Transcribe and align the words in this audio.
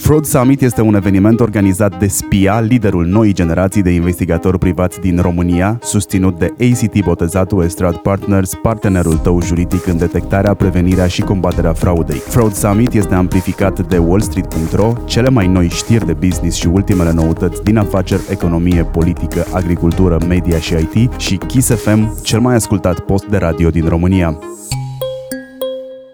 Fraud 0.00 0.24
Summit 0.24 0.62
este 0.62 0.80
un 0.80 0.94
eveniment 0.94 1.40
organizat 1.40 1.98
de 1.98 2.06
SPIA, 2.06 2.60
liderul 2.60 3.06
noii 3.06 3.32
generații 3.32 3.82
de 3.82 3.90
investigatori 3.90 4.58
privați 4.58 5.00
din 5.00 5.18
România, 5.20 5.78
susținut 5.82 6.38
de 6.38 6.54
ACT 6.60 7.04
Botezatu 7.04 7.62
Estrad 7.62 7.96
Partners, 7.96 8.54
partenerul 8.62 9.16
tău 9.16 9.42
juridic 9.42 9.86
în 9.86 9.98
detectarea, 9.98 10.54
prevenirea 10.54 11.06
și 11.06 11.20
combaterea 11.20 11.72
fraudei. 11.72 12.18
Fraud 12.18 12.52
Summit 12.52 12.92
este 12.92 13.14
amplificat 13.14 13.88
de 13.88 13.98
wallstreet.ro, 13.98 14.92
cele 15.04 15.28
mai 15.28 15.46
noi 15.46 15.68
știri 15.68 16.06
de 16.06 16.12
business 16.12 16.56
și 16.56 16.66
ultimele 16.66 17.12
noutăți 17.12 17.62
din 17.62 17.76
afaceri, 17.76 18.22
economie, 18.30 18.84
politică, 18.84 19.46
agricultură, 19.52 20.18
media 20.28 20.58
și 20.58 20.74
IT 20.74 21.12
și 21.20 21.36
Kiss 21.36 21.74
FM, 21.74 22.22
cel 22.22 22.40
mai 22.40 22.54
ascultat 22.54 23.00
post 23.00 23.26
de 23.26 23.36
radio 23.36 23.70
din 23.70 23.88
România. 23.88 24.38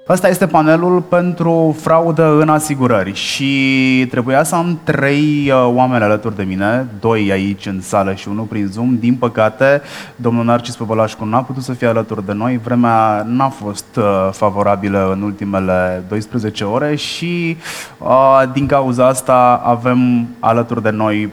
Asta 0.09 0.29
este 0.29 0.47
panelul 0.47 1.01
pentru 1.01 1.77
fraudă 1.81 2.39
în 2.41 2.49
asigurări 2.49 3.15
și 3.15 4.07
trebuia 4.11 4.43
să 4.43 4.55
am 4.55 4.81
trei 4.85 5.51
uh, 5.51 5.71
oameni 5.75 6.05
alături 6.05 6.37
de 6.37 6.43
mine, 6.43 6.87
doi 7.01 7.31
aici 7.33 7.67
în 7.67 7.81
sală 7.81 8.15
și 8.15 8.29
unul 8.29 8.45
prin 8.45 8.67
Zoom. 8.67 8.99
Din 8.99 9.15
păcate, 9.15 9.83
domnul 10.17 10.45
Narcis 10.45 10.77
Păbălașcu 10.77 11.25
n-a 11.25 11.43
putut 11.43 11.63
să 11.63 11.73
fie 11.73 11.87
alături 11.87 12.27
de 12.27 12.33
noi. 12.33 12.61
Vremea 12.65 13.23
n-a 13.29 13.49
fost 13.49 13.97
uh, 13.97 14.29
favorabilă 14.33 15.13
în 15.13 15.23
ultimele 15.23 16.03
12 16.09 16.65
ore 16.65 16.95
și 16.95 17.57
uh, 17.99 18.43
din 18.53 18.67
cauza 18.67 19.07
asta 19.07 19.63
avem 19.65 20.29
alături 20.41 20.83
de 20.83 20.91
noi 20.91 21.33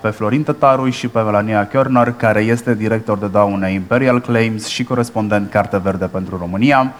pe 0.00 0.08
Florin 0.08 0.42
Tătaru 0.42 0.88
și 0.88 1.08
pe 1.08 1.20
Melania 1.20 1.66
Körner, 1.66 2.14
care 2.16 2.40
este 2.40 2.74
director 2.74 3.18
de 3.18 3.26
daune 3.26 3.72
Imperial 3.72 4.20
Claims 4.20 4.66
și 4.66 4.84
corespondent 4.84 5.50
Carte 5.50 5.80
Verde 5.82 6.06
pentru 6.06 6.36
România. 6.36 6.92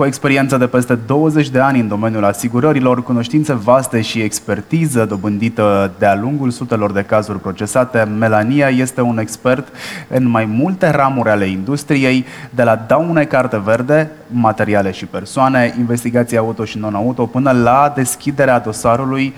Cu 0.00 0.06
o 0.06 0.08
experiență 0.08 0.56
de 0.56 0.66
peste 0.66 0.94
20 0.94 1.48
de 1.48 1.58
ani 1.58 1.80
în 1.80 1.88
domeniul 1.88 2.24
asigurărilor, 2.24 3.02
cunoștințe 3.02 3.52
vaste 3.52 4.00
și 4.00 4.20
expertiză 4.20 5.04
dobândită 5.04 5.90
de-a 5.98 6.14
lungul 6.14 6.50
sutelor 6.50 6.92
de 6.92 7.02
cazuri 7.02 7.40
procesate, 7.40 8.08
Melania 8.18 8.68
este 8.68 9.00
un 9.00 9.18
expert 9.18 9.68
în 10.08 10.28
mai 10.28 10.44
multe 10.44 10.90
ramuri 10.90 11.28
ale 11.28 11.44
industriei, 11.44 12.24
de 12.50 12.62
la 12.62 12.84
daune 12.86 13.24
carte 13.24 13.60
verde, 13.64 14.10
materiale 14.26 14.90
și 14.90 15.06
persoane, 15.06 15.74
investigații 15.78 16.36
auto 16.36 16.64
și 16.64 16.78
non-auto, 16.78 17.26
până 17.26 17.50
la 17.50 17.92
deschiderea 17.94 18.58
dosarului 18.58 19.34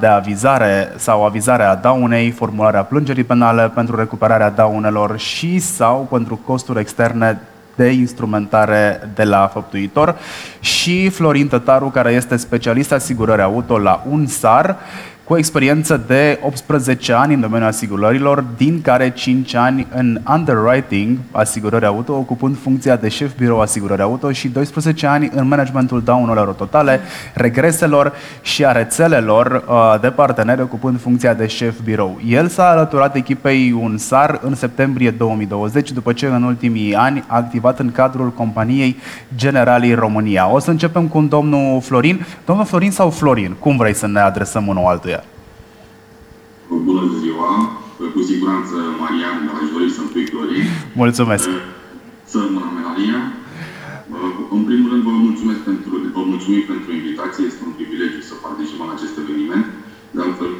de 0.00 0.06
avizare 0.06 0.92
sau 0.96 1.24
avizarea 1.24 1.74
daunei, 1.74 2.30
formularea 2.30 2.82
plângerii 2.82 3.24
penale 3.24 3.70
pentru 3.74 3.96
recuperarea 3.96 4.50
daunelor 4.50 5.18
și 5.18 5.58
sau 5.58 6.06
pentru 6.10 6.40
costuri 6.44 6.80
externe 6.80 7.40
de 7.80 7.90
instrumentare 7.90 9.10
de 9.14 9.24
la 9.24 9.50
făptuitor. 9.52 10.16
Și 10.60 11.08
Florin 11.08 11.48
Tătaru, 11.48 11.88
care 11.88 12.12
este 12.12 12.36
specialist 12.36 12.92
asigurări 12.92 13.42
auto 13.42 13.78
la 13.78 14.04
UNSAR 14.10 14.76
cu 15.30 15.36
experiență 15.36 16.00
de 16.06 16.38
18 16.42 17.12
ani 17.12 17.34
în 17.34 17.40
domeniul 17.40 17.68
asigurărilor, 17.68 18.44
din 18.56 18.80
care 18.82 19.10
5 19.10 19.54
ani 19.54 19.86
în 19.94 20.20
underwriting, 20.32 21.18
asigurări 21.30 21.84
auto, 21.84 22.12
ocupând 22.12 22.58
funcția 22.58 22.96
de 22.96 23.08
șef 23.08 23.36
birou 23.36 23.60
asigurări 23.60 24.02
auto 24.02 24.32
și 24.32 24.48
12 24.48 25.06
ani 25.06 25.30
în 25.34 25.48
managementul 25.48 26.02
daunelor 26.02 26.48
totale, 26.48 27.00
regreselor 27.34 28.12
și 28.42 28.64
a 28.64 28.72
rețelelor 28.72 29.64
uh, 29.68 30.00
de 30.00 30.08
parteneri, 30.08 30.60
ocupând 30.60 31.00
funcția 31.00 31.34
de 31.34 31.46
șef 31.46 31.80
birou. 31.84 32.20
El 32.26 32.48
s-a 32.48 32.70
alăturat 32.70 33.14
echipei 33.16 33.72
UNSAR 33.72 34.40
în 34.42 34.54
septembrie 34.54 35.10
2020, 35.10 35.92
după 35.92 36.12
ce 36.12 36.26
în 36.26 36.42
ultimii 36.42 36.94
ani 36.94 37.24
a 37.26 37.36
activat 37.36 37.78
în 37.78 37.92
cadrul 37.92 38.32
companiei 38.32 38.96
Generalii 39.36 39.94
România. 39.94 40.52
O 40.52 40.58
să 40.58 40.70
începem 40.70 41.06
cu 41.06 41.20
domnul 41.20 41.80
Florin. 41.80 42.26
Domnul 42.46 42.64
Florin 42.64 42.90
sau 42.90 43.10
Florin? 43.10 43.56
Cum 43.58 43.76
vrei 43.76 43.94
să 43.94 44.06
ne 44.06 44.20
adresăm 44.20 44.66
unul 44.66 44.84
altuia? 44.86 45.19
Bună 46.78 47.04
ziua! 47.22 47.50
Cu 48.14 48.20
siguranță, 48.30 48.76
Marian, 49.02 49.38
aș 49.58 49.66
dori 49.74 49.88
să-mi 49.96 50.10
spui 50.10 50.26
Florin. 50.32 50.64
Mulțumesc! 51.02 51.48
Să 52.30 52.36
rămână 52.44 52.68
Melania. 52.78 53.20
În 54.56 54.62
primul 54.68 54.88
rând, 54.92 55.02
vă 55.10 55.14
mulțumesc 55.28 55.60
pentru, 55.70 55.92
vă 56.18 56.22
mulțumim 56.32 56.62
pentru 56.72 56.88
invitație. 57.00 57.42
Este 57.44 57.62
un 57.68 57.74
privilegiu 57.78 58.22
să 58.30 58.34
participăm 58.46 58.86
la 58.90 58.94
acest 58.96 59.14
eveniment. 59.24 59.66
De 60.14 60.20
altfel, 60.24 60.52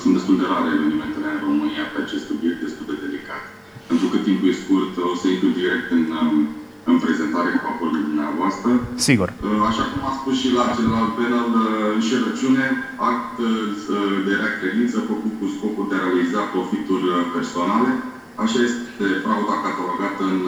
sunt 0.00 0.12
destul 0.18 0.36
de 0.40 0.46
rare 0.52 0.68
evenimentele 0.78 1.28
în 1.34 1.40
România 1.48 1.84
pe 1.92 1.98
acest 2.04 2.24
subiect 2.30 2.58
destul 2.66 2.86
de 2.90 2.96
delicat. 3.04 3.42
Pentru 3.90 4.06
că 4.10 4.16
timpul 4.26 4.48
e 4.50 4.62
scurt, 4.62 4.93
Sigur. 9.08 9.28
Uh, 9.32 9.70
așa 9.70 9.84
cum 9.90 10.00
a 10.10 10.12
spus 10.20 10.34
și 10.42 10.48
la 10.58 10.64
celălalt 10.76 11.12
panel, 11.18 11.48
uh, 11.56 11.64
înșelăciune, 11.96 12.64
act 13.10 13.34
uh, 13.42 13.50
de 14.26 14.32
rea 14.40 14.52
credință 14.60 14.96
făcut 15.10 15.32
cu 15.40 15.46
scopul 15.54 15.84
de 15.90 15.96
a 15.96 16.04
realiza 16.04 16.50
profituri 16.54 17.08
personale. 17.34 17.90
Așa 18.44 18.58
este 18.70 19.06
frauda 19.24 19.56
catalogată 19.66 20.22
în 20.32 20.40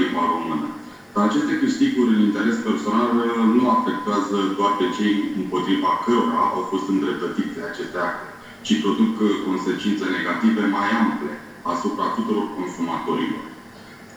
limba 0.00 0.24
română. 0.34 0.66
Dar 1.14 1.22
aceste 1.26 1.54
câștiguri 1.62 2.14
în 2.14 2.20
interes 2.28 2.58
personal 2.68 3.10
nu 3.58 3.64
afectează 3.76 4.38
doar 4.58 4.72
pe 4.80 4.86
cei 4.96 5.14
împotriva 5.40 5.90
cărora 6.04 6.42
au 6.56 6.62
fost 6.72 6.86
îndreptățite 6.94 7.58
aceste 7.70 7.98
acte, 8.08 8.28
ci 8.66 8.80
produc 8.84 9.14
consecințe 9.46 10.04
negative 10.18 10.62
mai 10.76 10.88
ample 11.02 11.32
asupra 11.72 12.06
tuturor 12.16 12.46
consumatorilor. 12.58 13.44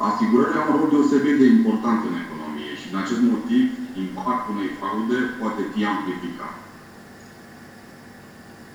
Asigurările 0.09 0.59
au 0.61 0.69
un 0.71 0.77
rol 0.79 0.89
deosebit 0.93 1.35
de 1.41 1.47
important 1.57 1.99
în 2.09 2.15
economie 2.23 2.71
și 2.79 2.85
din 2.89 2.97
acest 3.03 3.21
motiv 3.33 3.63
impactul 4.05 4.53
unei 4.55 4.71
fraude 4.79 5.17
poate 5.39 5.61
fi 5.73 5.81
amplificat. 5.93 6.55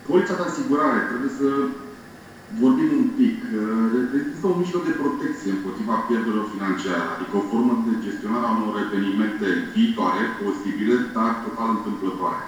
Polița 0.08 0.34
de 0.38 0.44
asigurare 0.46 1.00
trebuie 1.10 1.32
să 1.40 1.48
vorbim 2.62 2.90
un 3.02 3.08
pic. 3.18 3.36
Reprezintă 3.96 4.46
un 4.52 4.60
mijloc 4.62 4.82
de 4.88 5.00
protecție 5.02 5.50
împotriva 5.54 5.94
pierderilor 6.06 6.46
financiare, 6.54 7.06
adică 7.14 7.34
o 7.38 7.48
formă 7.50 7.72
de 7.86 7.94
gestionare 8.06 8.46
a 8.46 8.56
unor 8.58 8.74
evenimente 8.86 9.48
viitoare, 9.74 10.22
posibile, 10.40 10.96
dar 11.16 11.30
total 11.46 11.68
întâmplătoare. 11.78 12.42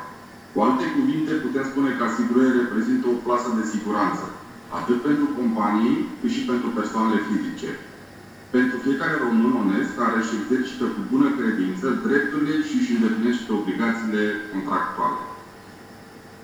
Cu 0.52 0.58
alte 0.66 0.84
cuvinte, 0.96 1.32
putem 1.44 1.64
spune 1.70 1.90
că 1.94 2.02
asigurările 2.04 2.60
reprezintă 2.62 3.04
o 3.08 3.20
plasă 3.26 3.48
de 3.58 3.64
siguranță, 3.74 4.24
atât 4.78 4.98
pentru 5.08 5.26
companii, 5.38 5.96
cât 6.20 6.30
și 6.36 6.42
pentru 6.50 6.68
persoanele 6.78 7.20
fizice 7.30 7.70
pentru 8.56 8.76
fiecare 8.86 9.16
român 9.26 9.52
onest 9.64 9.92
care 10.00 10.16
își 10.20 10.36
exercită 10.40 10.86
cu 10.94 11.00
bună 11.12 11.28
credință 11.38 11.86
drepturile 12.06 12.56
și 12.68 12.74
își 12.80 12.94
îndeplinește 12.96 13.48
obligațiile 13.58 14.22
contractuale. 14.52 15.22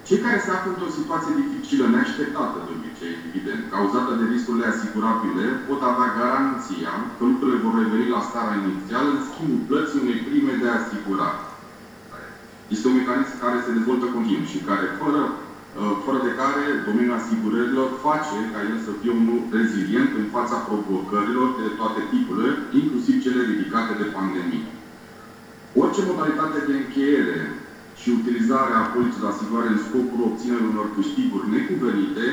Cei 0.06 0.24
care 0.24 0.38
se 0.44 0.50
află 0.52 0.70
într-o 0.72 0.96
situație 0.98 1.38
dificilă, 1.40 1.84
neașteptată 1.86 2.58
de 2.66 2.72
obicei, 2.76 3.14
evident, 3.28 3.62
cauzată 3.72 4.12
de 4.20 4.24
riscurile 4.32 4.66
asigurabile, 4.72 5.46
pot 5.68 5.80
avea 5.90 6.08
garanția 6.20 6.92
că 7.16 7.22
lucrurile 7.30 7.64
vor 7.64 7.74
reveni 7.82 8.14
la 8.16 8.26
starea 8.28 8.60
inițială 8.64 9.08
în 9.12 9.22
schimbul 9.28 9.66
plății 9.68 10.02
unei 10.04 10.24
prime 10.26 10.54
de 10.62 10.68
asigurare. 10.78 11.42
Este 12.74 12.86
un 12.88 12.98
mecanism 13.00 13.34
care 13.44 13.58
se 13.64 13.76
dezvoltă 13.76 14.06
continuu 14.16 14.48
și 14.52 14.66
care, 14.68 14.86
fără 15.02 15.20
Uh, 15.28 15.45
fără 16.04 16.18
de 16.26 16.32
care 16.40 16.62
domeniul 16.88 17.18
asigurărilor 17.20 17.88
face 18.06 18.38
ca 18.52 18.60
el 18.70 18.78
să 18.86 18.92
fie 19.00 19.12
unul 19.22 19.40
rezilient 19.58 20.10
în 20.20 20.26
fața 20.36 20.56
provocărilor 20.68 21.48
de 21.60 21.66
toate 21.78 22.00
tipurile, 22.12 22.50
inclusiv 22.80 23.14
cele 23.24 23.40
ridicate 23.50 23.92
de 24.02 24.12
pandemie. 24.16 24.66
Orice 25.82 26.00
modalitate 26.10 26.58
de 26.68 26.74
încheiere 26.76 27.38
și 28.00 28.08
utilizare 28.18 28.74
a 28.76 28.90
poliței 28.94 29.22
de 29.22 29.30
asigurare 29.30 29.70
în 29.72 29.84
scopul 29.86 30.20
obținerii 30.28 30.70
unor 30.72 30.88
câștiguri 30.96 31.50
necuvenite 31.54 32.24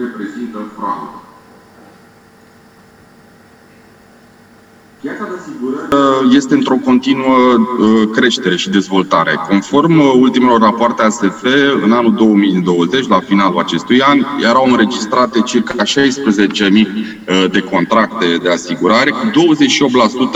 reprezintă 0.00 0.58
fraudă. 0.76 1.29
Uh, 5.02 6.34
este 6.34 6.54
într-o 6.54 6.74
continuă 6.84 7.36
uh, 7.36 8.08
creștere 8.12 8.56
și 8.56 8.70
dezvoltare. 8.70 9.40
Conform 9.48 9.98
uh, 9.98 10.12
ultimelor 10.14 10.60
rapoarte 10.60 11.02
ASF, 11.02 11.44
în 11.82 11.92
anul 11.92 12.14
2020, 12.14 13.08
la 13.08 13.20
finalul 13.20 13.58
acestui 13.58 14.00
an, 14.00 14.24
erau 14.40 14.66
înregistrate 14.70 15.40
circa 15.40 15.74
16.000 15.84 17.50
de 17.50 17.60
contracte 17.60 18.36
de 18.42 18.50
asigurare, 18.50 19.10
cu 19.10 19.30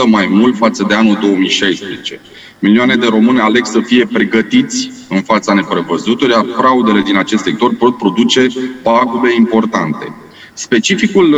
28% 0.07 0.11
mai 0.11 0.29
mult 0.31 0.57
față 0.57 0.85
de 0.89 0.95
anul 0.95 1.19
2016. 1.21 2.21
Milioane 2.59 2.97
de 2.97 3.07
români 3.07 3.41
aleg 3.41 3.65
să 3.65 3.81
fie 3.81 4.09
pregătiți 4.13 4.91
în 5.09 5.23
fața 5.23 5.53
neprevăzutului, 5.53 6.35
iar 6.35 6.47
fraudele 6.57 7.01
din 7.01 7.17
acest 7.17 7.43
sector 7.43 7.75
pot 7.75 7.97
produce 7.97 8.47
pagube 8.83 9.35
importante. 9.37 10.15
Specificul 10.53 11.37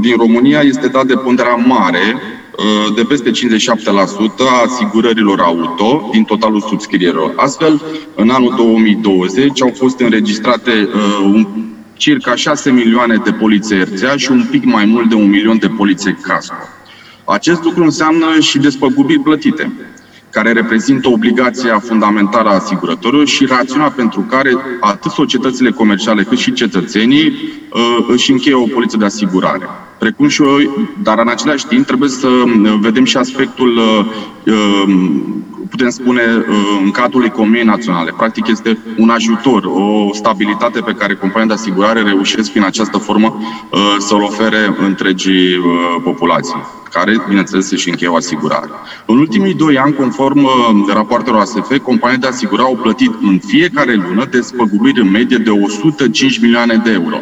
din 0.00 0.16
România 0.16 0.60
este 0.60 0.88
dat 0.88 1.06
de 1.06 1.14
ponderea 1.14 1.54
mare 1.54 2.16
Uh, 2.16 2.41
de 2.94 3.02
peste 3.02 3.30
57% 3.30 3.32
a 4.38 4.62
asigurărilor 4.66 5.40
auto 5.40 6.08
din 6.12 6.24
totalul 6.24 6.60
subscrierilor. 6.60 7.32
Astfel, 7.36 7.82
în 8.14 8.30
anul 8.30 8.54
2020 8.56 9.62
au 9.62 9.72
fost 9.76 10.00
înregistrate 10.00 10.88
uh, 10.94 11.20
un, 11.24 11.46
circa 11.96 12.34
6 12.34 12.70
milioane 12.70 13.16
de 13.24 13.32
polițe 13.32 13.76
RCA 13.76 14.16
și 14.16 14.30
un 14.30 14.46
pic 14.50 14.64
mai 14.64 14.84
mult 14.84 15.08
de 15.08 15.14
un 15.14 15.28
milion 15.28 15.58
de 15.58 15.68
polițe 15.68 16.18
casco. 16.22 16.54
Acest 17.24 17.62
lucru 17.62 17.82
înseamnă 17.82 18.40
și 18.40 18.58
despăgubiri 18.58 19.20
plătite. 19.20 19.72
Care 20.32 20.52
reprezintă 20.52 21.08
obligația 21.08 21.78
fundamentală 21.78 22.48
a 22.48 22.54
asigurătorilor 22.54 23.26
și 23.26 23.46
rațiunea 23.46 23.90
pentru 23.90 24.20
care 24.20 24.50
atât 24.80 25.10
societățile 25.10 25.70
comerciale 25.70 26.22
cât 26.22 26.38
și 26.38 26.52
cetățenii 26.52 27.26
uh, 27.26 28.06
își 28.08 28.30
încheie 28.30 28.54
o 28.54 28.66
poliță 28.74 28.96
de 28.96 29.04
asigurare. 29.04 29.68
Precum 29.98 30.28
și 30.28 30.42
eu, 30.42 30.88
dar 31.02 31.18
în 31.18 31.28
același 31.28 31.66
timp 31.66 31.86
trebuie 31.86 32.08
să 32.08 32.28
uh, 32.28 32.74
vedem 32.80 33.04
și 33.04 33.16
aspectul, 33.16 33.80
putem 35.72 35.90
spune, 35.90 36.22
în 36.84 36.90
cadrul 36.90 37.24
economiei 37.24 37.64
naționale. 37.64 38.12
Practic 38.16 38.46
este 38.46 38.78
un 38.98 39.08
ajutor, 39.08 39.64
o 39.64 40.10
stabilitate 40.12 40.80
pe 40.80 40.92
care 40.92 41.14
compania 41.14 41.46
de 41.46 41.52
asigurare 41.52 42.02
reușesc 42.02 42.50
prin 42.50 42.64
această 42.64 42.98
formă 42.98 43.42
să-l 43.98 44.22
ofere 44.22 44.76
întregii 44.78 45.58
populații 46.04 46.56
care, 46.92 47.24
bineînțeles, 47.28 47.70
își 47.70 47.88
încheie 47.88 48.10
o 48.10 48.14
asigurare. 48.14 48.68
În 49.06 49.18
ultimii 49.18 49.54
doi 49.54 49.78
ani, 49.78 49.94
conform 49.94 50.44
uh, 50.44 50.50
rapoartelor 50.92 51.40
ASF, 51.40 51.78
companiile 51.82 52.20
de 52.20 52.26
asigurare 52.26 52.68
au 52.68 52.78
plătit 52.82 53.10
în 53.22 53.38
fiecare 53.46 53.94
lună 53.94 54.24
despăgubiri 54.24 55.00
în 55.00 55.10
medie 55.10 55.36
de 55.36 55.50
105 55.50 56.40
milioane 56.40 56.80
de 56.84 56.90
euro. 56.90 57.16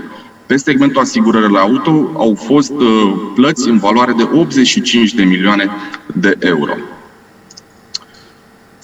Pe 0.46 0.56
segmentul 0.56 1.00
asigurările 1.00 1.58
auto 1.58 2.10
au 2.14 2.34
fost 2.34 2.72
uh, 2.72 3.12
plăți 3.34 3.68
în 3.68 3.78
valoare 3.78 4.12
de 4.12 4.28
85 4.32 5.14
de 5.14 5.24
milioane 5.24 5.70
de 6.14 6.36
euro. 6.38 6.72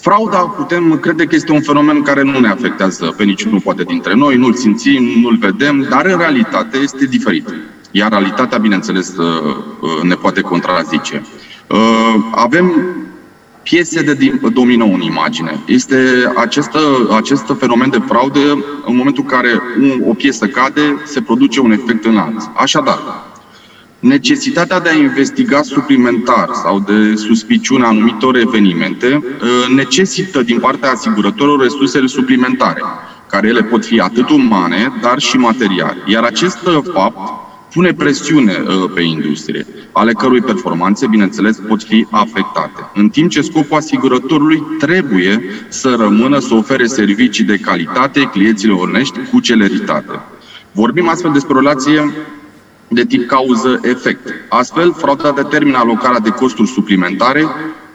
Frauda, 0.07 0.37
putem 0.37 0.97
crede 0.99 1.25
că 1.25 1.35
este 1.35 1.51
un 1.51 1.61
fenomen 1.61 2.01
care 2.01 2.23
nu 2.23 2.39
ne 2.39 2.47
afectează 2.47 3.13
pe 3.17 3.23
niciunul 3.23 3.59
poate 3.59 3.83
dintre 3.83 4.13
noi, 4.13 4.35
nu-l 4.35 4.53
simțim, 4.53 5.03
nu-l 5.21 5.37
vedem, 5.37 5.85
dar 5.89 6.05
în 6.05 6.17
realitate 6.17 6.77
este 6.77 7.05
diferit. 7.05 7.53
Iar 7.91 8.09
realitatea, 8.09 8.57
bineînțeles, 8.57 9.17
uh, 9.17 9.25
uh, 9.81 10.01
ne 10.03 10.15
poate 10.15 10.41
contrazice. 10.41 11.25
Uh, 11.67 12.15
avem 12.31 12.71
piese 13.63 14.01
de 14.01 14.39
domină 14.53 14.83
în 14.83 15.01
imagine. 15.01 15.59
Este 15.65 15.97
acest, 16.35 16.71
acest 17.15 17.55
fenomen 17.59 17.89
de 17.89 18.01
fraudă, 18.07 18.63
în 18.85 18.95
momentul 18.95 19.23
în 19.23 19.37
care 19.37 19.61
o 20.07 20.13
piesă 20.13 20.45
cade, 20.45 21.01
se 21.03 21.21
produce 21.21 21.59
un 21.59 21.71
efect 21.71 22.05
înalt. 22.05 22.49
Așadar, 22.55 22.99
necesitatea 23.99 24.79
de 24.79 24.89
a 24.89 24.95
investiga 24.95 25.61
suplimentar 25.61 26.49
sau 26.63 26.79
de 26.79 27.15
suspiciune 27.15 27.85
anumitor 27.85 28.35
evenimente 28.37 29.23
necesită 29.75 30.41
din 30.41 30.59
partea 30.59 30.91
asigurătorilor 30.91 31.61
resurse 31.61 32.07
suplimentare, 32.07 32.81
care 33.29 33.47
ele 33.47 33.63
pot 33.63 33.85
fi 33.85 33.99
atât 33.99 34.29
umane, 34.29 34.93
dar 35.01 35.19
și 35.19 35.37
materiale. 35.37 35.97
Iar 36.05 36.23
acest 36.23 36.57
fapt 36.93 37.45
pune 37.73 37.93
presiune 37.93 38.63
uh, 38.67 38.91
pe 38.93 39.01
industrie, 39.01 39.65
ale 39.91 40.11
cărui 40.11 40.41
performanțe, 40.41 41.07
bineînțeles, 41.07 41.57
pot 41.67 41.83
fi 41.83 42.07
afectate. 42.11 42.89
În 42.93 43.09
timp 43.09 43.29
ce 43.29 43.41
scopul 43.41 43.77
asigurătorului 43.77 44.63
trebuie 44.79 45.41
să 45.67 45.95
rămână 45.99 46.39
să 46.39 46.53
ofere 46.53 46.85
servicii 46.85 47.43
de 47.43 47.57
calitate 47.57 48.29
clienților 48.31 48.77
onești 48.87 49.19
cu 49.31 49.39
celeritate. 49.39 50.19
Vorbim 50.71 51.09
astfel 51.09 51.31
despre 51.31 51.53
o 51.53 51.59
relație 51.59 52.13
de 52.87 53.05
tip 53.05 53.27
cauză-efect. 53.27 54.33
Astfel, 54.49 54.93
frauda 54.93 55.31
determină 55.31 55.77
alocarea 55.77 56.19
de 56.19 56.29
costuri 56.29 56.67
suplimentare 56.67 57.45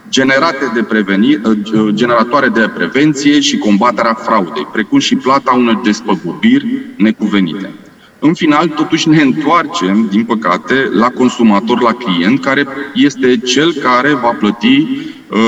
generate 0.08 0.70
de 0.74 0.82
preveni, 0.82 1.34
uh, 1.34 1.58
generatoare 1.88 2.48
de 2.48 2.70
prevenție 2.74 3.40
și 3.40 3.58
combaterea 3.58 4.14
fraudei, 4.14 4.68
precum 4.72 4.98
și 4.98 5.16
plata 5.16 5.54
unor 5.56 5.80
despăgubiri 5.84 6.66
necuvenite. 6.96 7.70
În 8.18 8.34
final, 8.34 8.68
totuși 8.68 9.08
ne 9.08 9.22
întoarcem, 9.22 10.06
din 10.10 10.24
păcate, 10.24 10.88
la 10.92 11.08
consumator, 11.08 11.80
la 11.80 11.92
client, 11.92 12.40
care 12.40 12.66
este 12.94 13.36
cel 13.36 13.72
care 13.72 14.14
va 14.14 14.36
plăti 14.38 14.88
uh, 15.28 15.38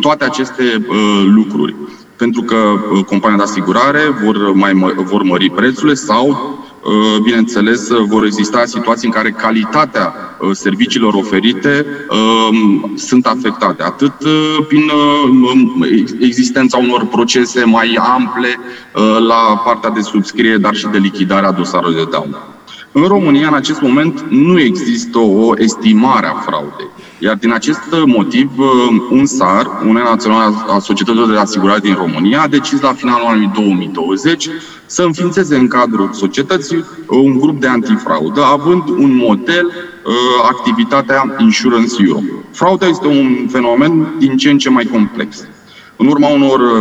toate 0.00 0.24
aceste 0.24 0.62
uh, 0.88 1.24
lucruri. 1.34 1.74
Pentru 2.16 2.42
că 2.42 2.56
uh, 2.56 3.04
compania 3.04 3.36
de 3.36 3.42
asigurare 3.42 4.00
vor, 4.24 4.52
mai, 4.52 4.72
vor 4.96 5.22
mări 5.22 5.50
prețurile 5.50 5.94
sau 5.94 6.28
Uh, 6.28 6.61
bineînțeles, 7.22 7.88
uh, 7.88 8.04
vor 8.08 8.24
exista 8.24 8.64
situații 8.64 9.06
în 9.06 9.12
care 9.12 9.30
calitatea 9.30 10.14
uh, 10.40 10.50
serviciilor 10.52 11.14
oferite 11.14 11.86
um, 12.10 12.92
sunt 12.96 13.26
afectate, 13.26 13.82
atât 13.82 14.12
prin 14.68 14.90
existența 16.20 16.78
unor 16.78 17.06
procese 17.06 17.64
mai 17.64 17.98
ample 18.16 18.58
la 19.28 19.62
partea 19.64 19.90
de 19.90 20.00
subscriere, 20.00 20.56
dar 20.56 20.74
și 20.74 20.86
de 20.86 20.98
lichidare 20.98 21.46
a 21.46 21.52
dosarului 21.52 21.94
de 21.94 22.08
daună. 22.10 22.38
În 22.92 23.02
România, 23.02 23.48
în 23.48 23.54
acest 23.54 23.80
moment, 23.80 24.24
nu 24.28 24.60
există 24.60 25.18
o 25.18 25.52
estimare 25.56 26.26
a 26.26 26.34
fraudei. 26.34 26.90
Iar 27.24 27.36
din 27.36 27.52
acest 27.52 27.80
motiv, 28.06 28.50
un 29.10 29.26
SAR, 29.26 29.66
Uniunea 29.80 30.02
Națională 30.02 30.64
a 30.68 30.78
Societăților 30.78 31.30
de 31.30 31.36
Asigurare 31.36 31.78
din 31.78 31.94
România, 31.94 32.40
a 32.40 32.48
decis 32.48 32.80
la 32.80 32.92
finalul 32.92 33.26
anului 33.26 33.50
2020 33.54 34.48
să 34.86 35.02
înființeze 35.02 35.56
în 35.56 35.68
cadrul 35.68 36.10
societății 36.12 36.84
un 37.08 37.38
grup 37.38 37.60
de 37.60 37.66
antifraudă, 37.66 38.44
având 38.44 38.88
un 38.88 39.16
model 39.16 39.66
uh, 39.66 40.12
activitatea 40.50 41.34
Insurance 41.38 41.94
Europe. 42.06 42.32
Frauda 42.50 42.86
este 42.86 43.06
un 43.06 43.46
fenomen 43.50 44.14
din 44.18 44.36
ce 44.36 44.50
în 44.50 44.58
ce 44.58 44.70
mai 44.70 44.84
complex. 44.84 45.44
În 45.96 46.06
urma 46.06 46.28
unor 46.28 46.60
uh, 46.60 46.72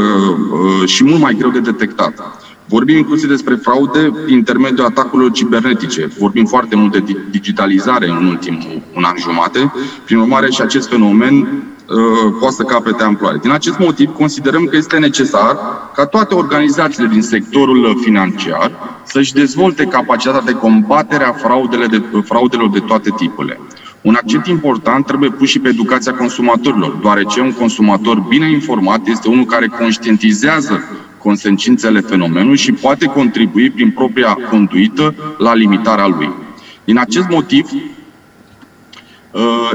uh, 0.81 0.87
și 0.89 1.03
mult 1.03 1.21
mai 1.21 1.33
greu 1.33 1.49
de 1.49 1.59
detectat. 1.59 2.40
Vorbim 2.71 2.97
inclusiv 2.97 3.29
despre 3.29 3.55
fraude 3.55 4.11
prin 4.23 4.37
intermediul 4.37 4.85
atacurilor 4.85 5.31
cibernetice. 5.31 6.09
Vorbim 6.19 6.45
foarte 6.45 6.75
mult 6.75 6.91
de 6.91 7.03
digitalizare 7.31 8.09
în 8.09 8.25
ultimul 8.25 8.81
un 8.95 9.03
an 9.03 9.15
jumate. 9.19 9.71
Prin 10.05 10.17
urmare, 10.17 10.49
și 10.49 10.61
acest 10.61 10.89
fenomen 10.89 11.35
uh, 11.35 12.33
poate 12.39 12.55
să 12.55 12.63
capete 12.63 13.03
amploare. 13.03 13.37
Din 13.41 13.51
acest 13.51 13.77
motiv, 13.77 14.13
considerăm 14.13 14.65
că 14.65 14.77
este 14.77 14.97
necesar 14.97 15.57
ca 15.95 16.05
toate 16.05 16.33
organizațiile 16.33 17.07
din 17.07 17.21
sectorul 17.21 17.97
financiar 18.01 18.71
să-și 19.03 19.33
dezvolte 19.33 19.83
capacitatea 19.83 20.41
de 20.41 20.59
combatere 20.59 21.23
a 21.23 21.33
de, 21.89 22.03
fraudelor 22.23 22.69
de 22.69 22.79
toate 22.79 23.09
tipurile. 23.17 23.59
Un 24.01 24.17
accent 24.21 24.45
important 24.47 25.05
trebuie 25.05 25.29
pus 25.29 25.49
și 25.49 25.59
pe 25.59 25.69
educația 25.69 26.13
consumatorilor, 26.13 26.97
deoarece 27.01 27.39
un 27.39 27.53
consumator 27.53 28.19
bine 28.19 28.51
informat 28.51 29.07
este 29.07 29.29
unul 29.29 29.45
care 29.45 29.67
conștientizează 29.67 30.83
consecințele 31.23 31.99
fenomenului 31.99 32.57
și 32.57 32.71
poate 32.71 33.05
contribui 33.05 33.69
prin 33.69 33.91
propria 33.91 34.37
conduită 34.49 35.15
la 35.37 35.53
limitarea 35.53 36.07
lui. 36.07 36.29
Din 36.83 36.97
acest 36.97 37.27
motiv, 37.29 37.69
uh, 39.31 39.71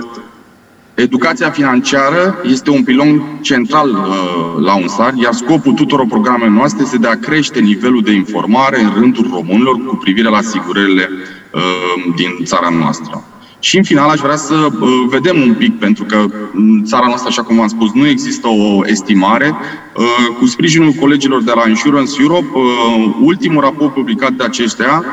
educația 0.94 1.50
financiară 1.50 2.38
este 2.44 2.70
un 2.70 2.84
pilon 2.84 3.38
central 3.40 3.90
uh, 3.90 4.64
la 4.64 4.76
un 4.76 4.88
SAR, 4.88 5.14
iar 5.14 5.32
scopul 5.32 5.72
tuturor 5.72 6.06
programelor 6.06 6.54
noastre 6.54 6.82
este 6.82 6.98
de 6.98 7.08
a 7.08 7.18
crește 7.18 7.60
nivelul 7.60 8.02
de 8.02 8.12
informare 8.12 8.82
în 8.82 8.92
rândul 8.94 9.30
românilor 9.32 9.86
cu 9.86 9.96
privire 9.96 10.28
la 10.28 10.36
asigurările 10.36 11.08
uh, 11.52 12.14
din 12.16 12.44
țara 12.44 12.68
noastră. 12.68 13.24
Și 13.58 13.76
în 13.76 13.82
final 13.82 14.08
aș 14.08 14.20
vrea 14.20 14.36
să 14.36 14.54
uh, 14.54 14.88
vedem 15.08 15.40
un 15.40 15.54
pic, 15.54 15.78
pentru 15.78 16.04
că 16.04 16.26
în 16.54 16.84
țara 16.84 17.06
noastră, 17.06 17.28
așa 17.28 17.42
cum 17.42 17.56
v-am 17.56 17.68
spus, 17.68 17.92
nu 17.92 18.06
există 18.06 18.48
o 18.48 18.80
estimare. 18.86 19.54
Uh, 19.96 20.36
cu 20.38 20.46
sprijinul 20.46 20.92
colegilor 20.92 21.42
de 21.42 21.52
la 21.54 21.68
Insurance 21.68 22.12
Europe, 22.20 22.46
uh, 22.54 23.14
ultimul 23.20 23.60
raport 23.60 23.94
publicat 23.94 24.32
de 24.32 24.44
aceștia, 24.44 25.04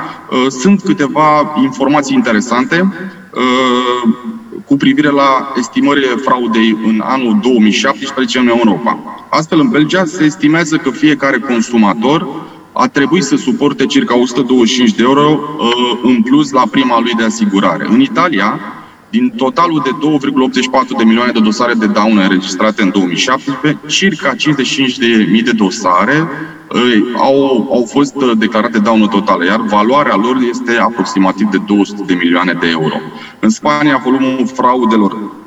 sunt 0.50 0.82
câteva 0.82 1.54
informații 1.62 2.16
interesante 2.16 2.94
cu 4.66 4.78
privire 4.78 5.10
la 5.10 5.54
estimările 5.58 6.08
fraudei 6.08 6.78
în 6.86 7.02
anul 7.04 7.40
2017 7.42 8.40
în 8.40 8.48
Europa. 8.48 9.00
Astfel, 9.30 9.60
în 9.60 9.70
Belgia 9.70 10.06
se 10.06 10.24
estimează 10.24 10.76
că 10.78 10.90
fiecare 10.90 11.38
consumator 11.38 12.28
a 12.74 12.88
trebuit 12.88 13.24
să 13.24 13.36
suporte 13.36 13.86
circa 13.86 14.18
125 14.18 14.92
de 14.92 15.04
euro 15.04 15.40
uh, 15.60 16.00
în 16.04 16.22
plus 16.22 16.52
la 16.52 16.64
prima 16.72 17.00
lui 17.00 17.14
de 17.14 17.24
asigurare. 17.24 17.86
În 17.90 18.00
Italia, 18.00 18.60
din 19.10 19.34
totalul 19.38 19.82
de 19.84 19.90
2,84 19.90 20.98
de 20.98 21.04
milioane 21.04 21.32
de 21.32 21.40
dosare 21.40 21.74
de 21.74 21.86
daună 21.86 22.22
înregistrate 22.22 22.82
în 22.82 22.90
2017, 22.90 23.80
circa 23.88 24.36
55 24.36 24.98
de 24.98 25.28
mii 25.32 25.42
de 25.42 25.52
dosare 25.52 26.28
uh, 26.74 26.82
au, 27.18 27.68
au 27.72 27.86
fost 27.90 28.16
uh, 28.16 28.32
declarate 28.38 28.80
daună 28.80 29.08
totală, 29.08 29.46
iar 29.46 29.62
valoarea 29.62 30.16
lor 30.16 30.38
este 30.50 30.78
aproximativ 30.78 31.48
de 31.48 31.58
200 31.58 32.04
de 32.06 32.14
milioane 32.14 32.58
de 32.60 32.68
euro. 32.70 32.96
În 33.40 33.50
Spania, 33.50 34.02
volumul 34.04 34.48
fraudelor 34.54 35.42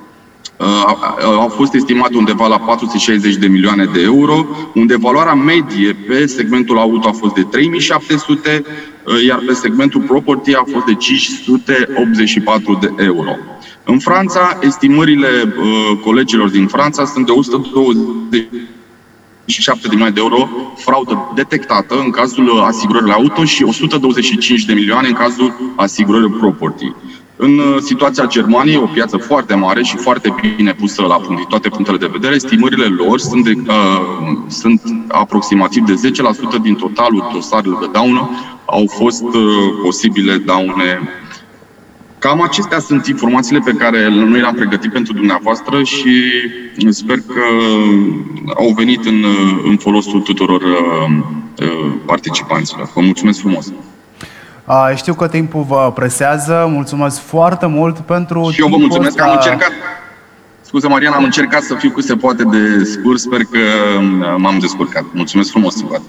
au 1.23 1.49
fost 1.49 1.75
estimate 1.75 2.17
undeva 2.17 2.47
la 2.47 2.59
460 2.59 3.35
de 3.35 3.47
milioane 3.47 3.85
de 3.85 4.01
euro, 4.01 4.47
unde 4.75 4.97
valoarea 4.97 5.35
medie 5.35 5.97
pe 6.09 6.27
segmentul 6.27 6.79
auto 6.79 7.09
a 7.09 7.13
fost 7.13 7.35
de 7.35 7.43
3700, 7.43 8.65
iar 9.27 9.43
pe 9.47 9.53
segmentul 9.53 10.01
property 10.01 10.55
a 10.55 10.65
fost 10.73 10.85
de 10.85 10.95
584 10.95 12.79
de 12.81 13.05
euro. 13.05 13.37
În 13.85 13.99
Franța, 13.99 14.59
estimările 14.63 15.29
colegilor 16.05 16.49
din 16.49 16.67
Franța 16.67 17.05
sunt 17.05 17.27
de 17.27 17.33
120 17.33 18.49
7 19.47 19.81
de 19.81 19.89
milioane 19.89 20.15
de 20.15 20.21
euro 20.21 20.49
fraudă 20.77 21.33
detectată 21.35 21.99
în 22.05 22.11
cazul 22.11 22.61
asigurărilor 22.61 23.15
auto 23.15 23.45
și 23.45 23.63
125 23.63 24.65
de 24.65 24.73
milioane 24.73 25.09
în 25.09 25.15
cazul 25.15 25.75
asigurării 25.77 26.31
property. 26.31 26.93
În 27.37 27.59
uh, 27.59 27.77
situația 27.81 28.27
Germaniei, 28.27 28.77
o 28.77 28.87
piață 28.87 29.17
foarte 29.17 29.55
mare 29.55 29.83
și 29.83 29.97
foarte 29.97 30.35
bine 30.57 30.75
pusă 30.75 31.03
la 31.03 31.15
punct 31.15 31.37
din 31.37 31.49
toate 31.49 31.69
punctele 31.69 31.97
de 31.97 32.09
vedere, 32.13 32.35
estimările 32.35 32.85
lor 32.85 33.19
sunt, 33.19 33.45
de, 33.45 33.53
uh, 33.69 34.37
sunt 34.49 34.83
aproximativ 35.09 35.85
de 35.85 35.95
10% 35.95 36.59
din 36.63 36.75
totalul 36.75 37.31
dosarelor 37.33 37.79
de 37.79 37.89
daună 37.93 38.31
au 38.65 38.85
fost 38.87 39.23
uh, 39.23 39.43
posibile 39.83 40.37
daune. 40.37 41.09
Cam 42.19 42.43
acestea 42.43 42.79
sunt 42.79 43.07
informațiile 43.07 43.61
pe 43.65 43.73
care 43.73 44.09
noi 44.09 44.41
le-am 44.41 44.55
pregătit 44.55 44.93
pentru 44.93 45.13
dumneavoastră 45.13 45.83
și 45.83 46.11
sper 46.89 47.17
că 47.17 47.43
au 48.57 48.73
venit 48.77 49.05
în, 49.05 49.23
uh, 49.23 49.63
în 49.65 49.77
folosul 49.77 50.21
tuturor 50.21 50.63
uh, 50.63 51.19
uh, 51.63 51.93
participanților. 52.07 52.91
Vă 52.95 53.01
mulțumesc 53.01 53.41
frumos! 53.41 53.73
Știu 54.95 55.15
că 55.15 55.29
timpul 55.29 55.63
vă 55.63 55.93
presează. 55.95 56.67
Mulțumesc 56.71 57.21
foarte 57.21 57.67
mult 57.67 57.99
pentru 57.99 58.51
Și 58.51 58.61
eu 58.61 58.69
vă 58.69 58.77
mulțumesc 58.77 59.17
că 59.17 59.23
am 59.23 59.33
încercat. 59.33 59.71
Scuze, 60.61 60.89
Marian, 60.89 61.13
am 61.13 61.25
încercat 61.25 61.63
să 61.63 61.75
fiu 61.75 61.91
cât 61.91 62.05
se 62.05 62.17
poate 62.17 62.45
de 62.45 62.85
scurt. 62.85 63.19
Sper 63.19 63.39
că 63.39 63.59
m-am 64.37 64.59
descurcat. 64.59 65.05
Mulțumesc 65.13 65.51
frumos, 65.51 65.75
Silvat. 65.75 66.01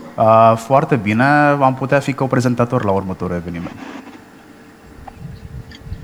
Foarte 0.58 0.96
bine. 0.96 1.24
Am 1.62 1.76
putea 1.78 2.00
fi 2.00 2.14
co-prezentator 2.14 2.84
la 2.84 2.92
următorul 2.92 3.36
eveniment. 3.36 3.76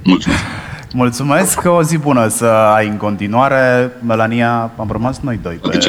Mulțumesc. 0.03 0.41
Mulțumesc, 0.95 1.61
o 1.65 1.83
zi 1.83 1.97
bună 1.97 2.27
să 2.27 2.45
ai 2.45 2.87
în 2.87 2.97
continuare. 2.97 3.91
Melania, 4.05 4.71
am 4.77 4.87
rămas 4.91 5.19
noi 5.19 5.39
doi 5.41 5.55
pe, 5.55 5.79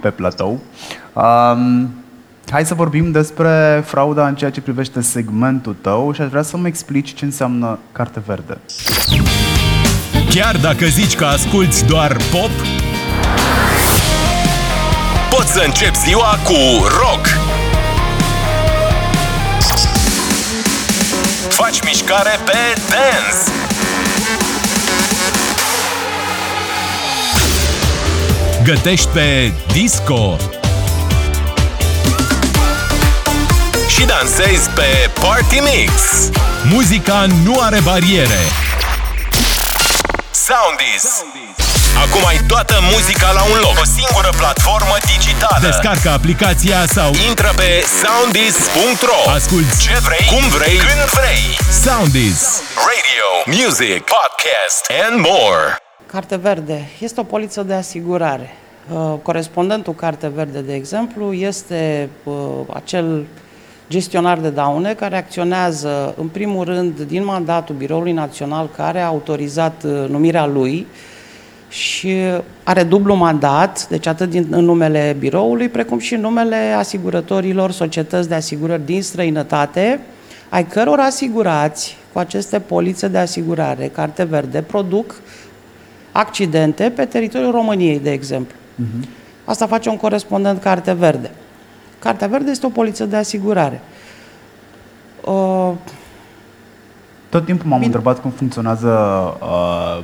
pe 0.00 0.10
platou. 0.10 0.60
Um, 1.12 1.90
Hai 2.52 2.66
să 2.66 2.74
vorbim 2.74 3.10
despre 3.10 3.82
frauda 3.86 4.26
în 4.26 4.34
ceea 4.34 4.50
ce 4.50 4.60
privește 4.60 5.00
segmentul 5.00 5.76
tău 5.80 6.12
și 6.12 6.20
aș 6.20 6.28
vrea 6.28 6.42
să-mi 6.42 6.66
explici 6.66 7.14
ce 7.14 7.24
înseamnă 7.24 7.78
carte 7.92 8.22
verde. 8.26 8.58
Chiar 10.30 10.56
dacă 10.56 10.86
zici 10.86 11.14
că 11.14 11.24
asculti 11.24 11.84
doar 11.84 12.16
pop, 12.30 12.50
poți 15.30 15.52
să 15.52 15.62
începi 15.66 15.98
ziua 15.98 16.38
cu 16.44 16.84
rock. 16.84 17.26
Faci 21.48 21.82
mișcare 21.84 22.38
pe 22.44 22.80
dance. 22.88 23.50
Gătești 28.64 29.08
pe 29.08 29.52
disco 29.72 30.36
și 34.02 34.08
dansezi 34.08 34.68
pe 34.70 35.10
Party 35.20 35.58
Mix. 35.70 35.92
Muzica 36.72 37.26
nu 37.44 37.54
are 37.60 37.80
bariere. 37.80 38.42
Soundis. 40.46 41.04
Acum 42.04 42.24
ai 42.26 42.38
toată 42.48 42.74
muzica 42.92 43.30
la 43.32 43.42
un 43.42 43.58
loc. 43.66 43.76
O 43.80 43.84
singură 43.98 44.30
platformă 44.36 44.96
digitală. 45.10 45.66
Descarcă 45.66 46.08
aplicația 46.08 46.86
sau 46.86 47.10
intră 47.28 47.50
pe 47.56 47.70
soundis.ro. 48.02 49.30
Asculți 49.30 49.80
ce 49.84 49.94
vrei, 50.06 50.26
cum 50.32 50.48
vrei, 50.56 50.76
când 50.76 51.04
vrei. 51.18 51.42
Soundis. 51.84 52.38
Radio, 52.90 53.28
music, 53.58 54.00
podcast 54.16 54.82
and 55.04 55.16
more. 55.28 55.64
Carte 56.06 56.36
verde 56.36 56.90
este 56.98 57.20
o 57.20 57.24
poliță 57.24 57.62
de 57.62 57.74
asigurare. 57.74 58.56
Uh, 58.92 59.14
corespondentul 59.22 59.94
Carte 59.94 60.28
Verde, 60.28 60.60
de 60.60 60.74
exemplu, 60.74 61.32
este 61.32 62.08
uh, 62.24 62.34
acel 62.72 63.26
gestionar 63.92 64.38
de 64.38 64.50
daune 64.50 64.94
care 64.94 65.16
acționează 65.16 66.14
în 66.18 66.26
primul 66.26 66.64
rând 66.64 67.00
din 67.00 67.24
mandatul 67.24 67.74
Biroului 67.74 68.12
Național 68.12 68.70
care 68.76 69.00
a 69.00 69.06
autorizat 69.06 69.82
uh, 69.84 70.08
numirea 70.08 70.46
lui 70.46 70.86
și 71.68 72.16
are 72.62 72.82
dublu 72.82 73.14
mandat, 73.14 73.88
deci 73.88 74.06
atât 74.06 74.30
din, 74.30 74.46
în 74.50 74.64
numele 74.64 75.16
biroului, 75.18 75.68
precum 75.68 75.98
și 75.98 76.14
în 76.14 76.20
numele 76.20 76.56
asigurătorilor, 76.56 77.70
societăți 77.70 78.28
de 78.28 78.34
asigurări 78.34 78.84
din 78.84 79.02
străinătate, 79.02 80.00
ai 80.48 80.66
căror 80.66 80.98
asigurați 80.98 81.96
cu 82.12 82.18
aceste 82.18 82.58
polițe 82.58 83.08
de 83.08 83.18
asigurare, 83.18 83.86
carte 83.86 84.24
verde, 84.24 84.62
produc 84.62 85.14
accidente 86.12 86.92
pe 86.96 87.04
teritoriul 87.04 87.50
României, 87.50 87.98
de 87.98 88.10
exemplu. 88.10 88.56
Uh-huh. 88.56 89.08
Asta 89.44 89.66
face 89.66 89.88
un 89.88 89.96
corespondent 89.96 90.60
carte 90.60 90.92
verde. 90.92 91.30
Cartea 92.02 92.26
verde 92.26 92.50
este 92.50 92.66
o 92.66 92.68
poliță 92.68 93.04
de 93.04 93.16
asigurare. 93.16 93.80
Uh, 95.24 95.70
Tot 97.28 97.44
timpul 97.44 97.66
m-am 97.68 97.78
bine. 97.78 97.92
întrebat 97.92 98.20
cum 98.20 98.30
funcționează 98.30 98.88
uh, 99.40 100.02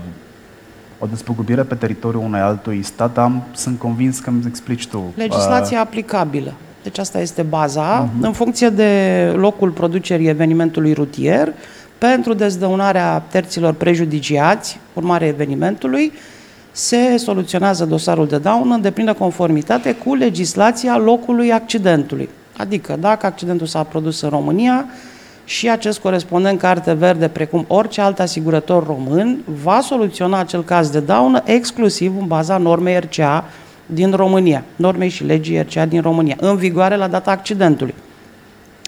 o 0.98 1.06
despăgubire 1.06 1.62
pe 1.62 1.74
teritoriul 1.74 2.22
unui 2.22 2.40
altui 2.40 2.82
stat, 2.82 3.12
dar 3.12 3.32
sunt 3.54 3.78
convins 3.78 4.18
că 4.18 4.30
îmi 4.30 4.42
explici 4.46 4.86
tu. 4.86 5.12
Legislația 5.14 5.78
uh, 5.78 5.84
aplicabilă. 5.86 6.52
Deci 6.82 6.98
asta 6.98 7.20
este 7.20 7.42
baza. 7.42 8.06
Uh-huh. 8.06 8.20
În 8.20 8.32
funcție 8.32 8.68
de 8.68 9.32
locul 9.36 9.70
producerii 9.70 10.28
evenimentului 10.28 10.92
rutier, 10.92 11.52
pentru 11.98 12.34
dezdăunarea 12.34 13.18
terților 13.18 13.72
prejudiciați, 13.72 14.80
urmare 14.92 15.26
evenimentului, 15.26 16.12
se 16.72 17.16
soluționează 17.16 17.84
dosarul 17.84 18.26
de 18.26 18.38
daună 18.38 18.74
în 18.74 18.80
deplină 18.80 19.12
conformitate 19.12 19.94
cu 19.94 20.14
legislația 20.14 20.96
locului 20.96 21.52
accidentului. 21.52 22.28
Adică, 22.56 22.96
dacă 23.00 23.26
accidentul 23.26 23.66
s-a 23.66 23.82
produs 23.82 24.20
în 24.20 24.28
România 24.28 24.86
și 25.44 25.70
acest 25.70 25.98
corespondent 25.98 26.58
carte 26.58 26.92
verde, 26.92 27.28
precum 27.28 27.64
orice 27.68 28.00
alt 28.00 28.20
asigurător 28.20 28.86
român, 28.86 29.38
va 29.62 29.80
soluționa 29.80 30.38
acel 30.38 30.64
caz 30.64 30.90
de 30.90 31.00
daună 31.00 31.42
exclusiv 31.44 32.12
în 32.20 32.26
baza 32.26 32.56
normei 32.56 32.98
RCA 32.98 33.44
din 33.86 34.10
România, 34.10 34.64
normei 34.76 35.08
și 35.08 35.24
legii 35.24 35.62
RCA 35.62 35.86
din 35.86 36.00
România, 36.00 36.36
în 36.40 36.56
vigoare 36.56 36.96
la 36.96 37.08
data 37.08 37.30
accidentului. 37.30 37.94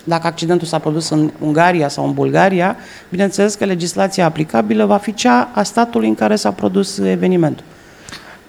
Dacă 0.05 0.27
accidentul 0.27 0.67
s-a 0.67 0.79
produs 0.79 1.09
în 1.09 1.31
Ungaria 1.39 1.89
sau 1.89 2.07
în 2.07 2.13
Bulgaria, 2.13 2.77
bineînțeles 3.09 3.55
că 3.55 3.65
legislația 3.65 4.25
aplicabilă 4.25 4.85
va 4.85 4.97
fi 4.97 5.15
cea 5.15 5.49
a 5.55 5.63
statului 5.63 6.09
în 6.09 6.15
care 6.15 6.37
s-a 6.37 6.51
produs 6.51 6.99
evenimentul. 6.99 7.65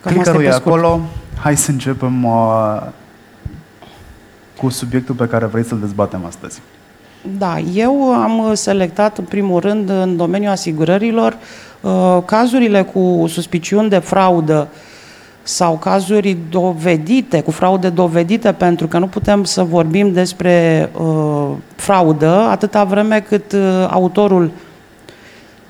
Cam 0.02 0.14
Clickerul 0.14 0.44
e 0.44 0.50
acolo. 0.50 1.00
Hai 1.40 1.58
să 1.58 1.72
începem 1.72 2.24
uh, 2.24 2.82
cu 4.58 4.70
subiectul 4.70 5.16
pe 5.16 5.28
care 5.28 5.46
vrei 5.46 5.64
să-l 5.64 5.80
dezbatem 5.80 6.26
astăzi. 6.26 6.62
Da, 7.38 7.60
eu 7.60 8.14
am 8.14 8.54
selectat 8.54 9.18
în 9.18 9.24
primul 9.24 9.60
rând 9.60 9.90
în 9.90 10.18
domeniul 10.18 10.52
asigurărilor 10.52 11.38
uh, 11.82 12.18
cazurile 12.26 12.84
cu 12.84 13.26
suspiciuni 13.28 13.90
de 13.90 13.98
fraudă 13.98 14.68
sau 15.44 15.78
cazuri 15.78 16.38
dovedite, 16.50 17.42
cu 17.42 17.52
fraude 17.52 17.90
dovedite, 17.90 18.52
pentru 18.52 18.88
că 18.88 18.98
nu 18.98 19.08
putem 19.08 19.44
să 19.44 19.64
vorbim 19.64 20.12
despre 20.14 20.90
uh, 20.98 21.50
fraudă 21.76 22.48
atâta 22.50 22.84
vreme 22.84 23.20
cât 23.20 23.52
uh, 23.52 23.88
autorul 23.90 24.52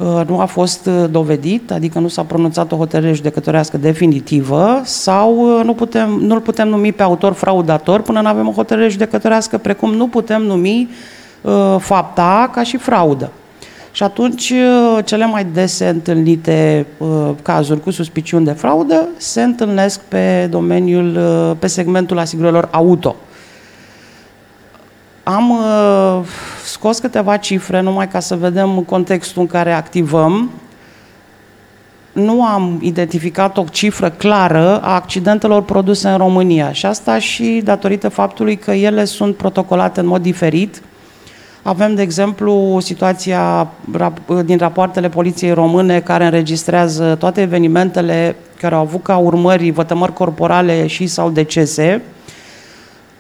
Uh, 0.02 0.22
nu 0.28 0.40
a 0.40 0.46
fost 0.46 0.86
uh, 0.86 1.10
dovedit, 1.12 1.72
adică 1.72 2.00
nu 2.00 2.08
s-a 2.08 2.24
pronunțat 2.24 2.72
o 2.72 2.76
hotărâre 2.76 3.14
judecătorească 3.14 3.78
definitivă 3.78 4.82
sau 4.84 5.58
uh, 5.58 5.64
nu 5.64 5.74
putem, 5.74 6.10
nu-l 6.10 6.40
putem 6.40 6.68
numi 6.68 6.92
pe 6.92 7.04
autor 7.04 7.34
fraudator 7.34 8.02
până 8.02 8.22
nu 8.22 8.28
avem 8.28 8.48
o 8.48 8.52
hotărâre 8.52 8.88
judecătorească, 8.88 9.58
precum 9.58 9.94
nu 9.94 10.08
putem 10.08 10.42
numi 10.42 10.90
uh, 11.42 11.76
fapta 11.80 12.50
ca 12.54 12.64
și 12.64 12.78
fraudă. 12.78 13.32
Și 13.92 14.04
atunci, 14.04 14.54
cele 15.06 15.26
mai 15.26 15.46
dese 15.46 15.88
întâlnite 15.88 16.86
uh, 16.98 17.30
cazuri 17.42 17.82
cu 17.82 17.92
suspiciuni 17.92 18.46
de 18.46 18.52
fraudă 18.52 19.08
se 19.18 19.42
întâlnesc 19.44 20.00
pe 20.00 20.48
domeniul, 20.50 21.16
uh, 21.16 21.56
pe 21.60 21.68
segmentul 21.68 22.20
asigurărilor 22.20 22.68
auto. 22.72 23.16
Am 25.24 25.50
uh, 25.50 26.26
scos 26.66 27.00
câteva 27.00 27.38
cifre 27.38 27.82
numai 27.82 28.08
ca 28.08 28.20
să 28.20 28.36
vedem 28.36 28.84
contextul 28.84 29.42
în 29.42 29.48
care 29.48 29.72
activăm. 29.72 30.52
Nu 32.12 32.46
am 32.46 32.80
identificat 32.82 33.58
o 33.58 33.64
cifră 33.72 34.10
clară 34.10 34.80
a 34.82 34.94
accidentelor 34.94 35.62
produse 35.62 36.10
în 36.10 36.18
România 36.18 36.72
și 36.72 36.86
asta 36.86 37.20
și 37.20 37.62
datorită 37.64 38.10
faptului 38.10 38.58
că 38.58 38.72
ele 38.72 39.06
sunt 39.06 39.36
protocolate 39.36 40.00
în 40.00 40.06
mod 40.06 40.22
diferit. 40.22 40.82
Avem, 41.62 41.96
de 41.96 42.02
exemplu, 42.02 42.78
situația 42.82 43.68
din 44.46 44.58
rapoartele 44.58 45.10
Poliției 45.10 45.54
Române 45.54 46.00
care 46.00 46.26
înregistrează 46.26 47.16
toate 47.20 47.42
evenimentele 47.42 48.36
care 48.60 48.76
au 48.76 48.82
avut 48.82 49.04
ca 49.04 49.18
urmări 49.18 49.72
vătămări 49.72 50.14
corporale 50.14 50.88
și 50.88 51.08
sau 51.08 51.30
decese, 51.30 52.02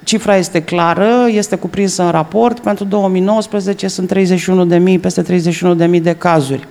Cifra 0.03 0.35
este 0.35 0.61
clară, 0.61 1.27
este 1.27 1.55
cuprinsă 1.55 2.03
în 2.03 2.11
raport. 2.11 2.59
Pentru 2.59 2.85
2019 2.85 3.87
sunt 3.87 4.13
31.000, 4.15 4.99
peste 5.01 5.23
31.000 5.93 6.01
de 6.01 6.15
cazuri. 6.15 6.67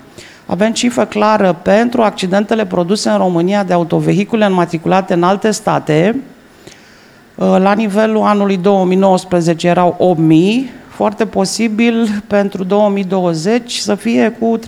Avem 0.47 0.73
cifră 0.73 1.05
clară 1.05 1.59
pentru 1.63 2.03
accidentele 2.03 2.67
produse 2.67 3.09
în 3.09 3.17
România 3.17 3.65
de 3.65 3.73
autovehicule 3.73 4.45
înmatriculate 4.45 5.15
în 5.15 5.23
alte 5.23 5.51
state. 5.51 6.23
La 7.35 7.73
nivelul 7.73 8.23
anului 8.23 8.57
2019 8.57 9.67
erau 9.67 10.17
8.000, 10.17 10.80
foarte 10.91 11.27
posibil 11.27 12.23
pentru 12.27 12.65
2020 12.65 13.75
să 13.75 13.95
fie 13.95 14.37
cu 14.39 14.59
30-40%. 14.59 14.63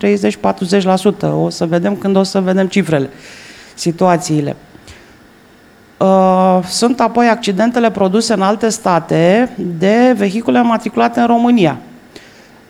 O 1.43 1.49
să 1.49 1.65
vedem 1.65 1.95
când 1.95 2.15
o 2.15 2.23
să 2.23 2.39
vedem 2.39 2.67
cifrele, 2.67 3.09
situațiile. 3.73 4.55
Uh, 5.97 6.59
sunt 6.67 6.99
apoi 6.99 7.27
accidentele 7.27 7.91
produse 7.91 8.33
în 8.33 8.41
alte 8.41 8.69
state 8.69 9.49
de 9.77 10.13
vehicule 10.17 10.61
matriculate 10.61 11.19
în 11.19 11.25
România. 11.25 11.77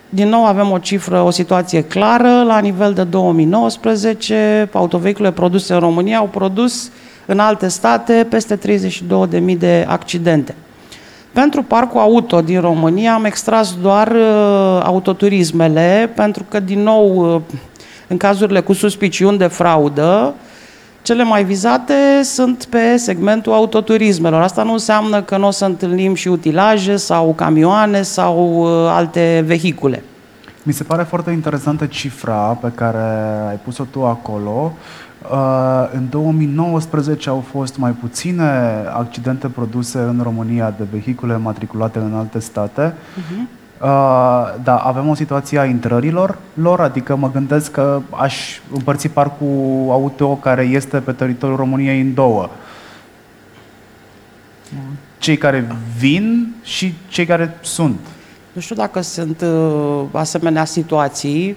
Din 0.10 0.30
nou 0.30 0.46
avem 0.46 0.72
o 0.72 0.78
cifră, 0.78 1.22
o 1.22 1.30
situație 1.30 1.84
clară. 1.84 2.44
La 2.44 2.60
nivel 2.60 2.94
de 2.94 3.04
2019, 3.04 4.70
autovehicule 4.74 5.32
produse 5.32 5.74
în 5.74 5.80
România 5.80 6.18
au 6.18 6.28
produs 6.28 6.92
în 7.26 7.40
alte 7.40 7.68
state 7.68 8.28
peste 8.30 8.58
32.000 8.58 9.58
de 9.58 9.86
accidente. 9.88 10.56
Pentru 11.34 11.64
parcul 11.64 12.00
auto 12.00 12.42
din 12.42 12.62
România 12.62 13.14
am 13.14 13.26
extras 13.26 13.76
doar 13.82 14.08
uh, 14.08 14.82
autoturismele, 14.84 16.12
pentru 16.16 16.46
că, 16.50 16.60
din 16.60 16.84
nou, 16.84 17.34
uh, 17.36 17.42
în 18.08 18.18
cazurile 18.18 18.60
cu 18.60 18.74
suspiciuni 18.74 19.38
de 19.38 19.48
fraudă, 19.48 20.34
cele 21.02 21.24
mai 21.24 21.44
vizate 21.44 21.94
sunt 22.24 22.66
pe 22.66 22.98
segmentul 22.98 23.54
autoturismelor. 23.54 24.42
Asta 24.42 24.64
nu 24.64 24.72
înseamnă 24.72 25.22
că 25.22 25.38
nu 25.38 25.48
o 25.48 25.52
să 25.52 25.66
întâlnim 25.66 26.14
și 26.14 26.28
utilaje 26.28 26.96
sau 26.96 27.34
camioane 27.34 28.02
sau 28.02 28.62
uh, 28.62 28.90
alte 28.90 29.44
vehicule. 29.46 30.04
Mi 30.64 30.74
se 30.74 30.84
pare 30.84 31.04
foarte 31.04 31.32
interesantă 31.32 31.86
cifra 31.86 32.58
pe 32.62 32.72
care 32.76 33.04
ai 33.50 33.60
pus-o 33.64 33.84
tu 33.92 34.06
acolo. 34.06 34.74
Uh, 34.74 35.03
în 35.92 36.10
2019 36.10 37.30
au 37.30 37.44
fost 37.52 37.78
mai 37.78 37.92
puține 37.92 38.84
accidente 38.94 39.48
produse 39.48 39.98
în 39.98 40.20
România 40.24 40.74
de 40.78 40.84
vehicule 40.92 41.38
matriculate 41.38 42.00
în 42.00 42.14
alte 42.14 42.40
state. 42.40 42.94
Uh-huh. 42.94 43.62
Uh, 43.84 43.90
da, 44.64 44.76
avem 44.78 45.08
o 45.08 45.14
situație 45.14 45.60
a 45.60 45.66
intrărilor 45.66 46.38
lor, 46.54 46.80
adică 46.82 47.16
mă 47.16 47.32
gândesc 47.32 47.72
că 47.72 48.02
aș 48.10 48.60
împărți 48.74 49.08
parcul 49.08 49.88
auto 49.90 50.36
care 50.36 50.64
este 50.64 51.00
pe 51.00 51.12
teritoriul 51.12 51.58
României 51.58 52.02
în 52.02 52.14
două. 52.14 52.50
Cei 55.18 55.38
care 55.38 55.76
vin 55.98 56.54
și 56.64 56.94
cei 57.08 57.26
care 57.26 57.58
sunt. 57.62 58.00
Nu 58.54 58.62
știu 58.62 58.76
dacă 58.76 59.02
sunt 59.02 59.42
uh, 59.42 60.02
asemenea 60.12 60.66
situații, 60.66 61.50
uh, 61.50 61.56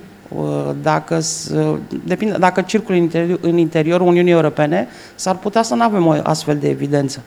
dacă, 0.83 1.21
uh, 1.55 1.77
depinde, 2.05 2.37
dacă 2.39 2.61
circul 2.61 2.95
în, 2.95 3.01
interior, 3.01 3.39
în 3.43 3.57
interiorul 3.57 4.07
Uniunii 4.07 4.33
Europene, 4.33 4.89
s-ar 5.15 5.37
putea 5.37 5.63
să 5.63 5.75
nu 5.75 5.83
avem 5.83 6.07
o 6.07 6.15
astfel 6.23 6.57
de 6.59 6.69
evidență. 6.69 7.21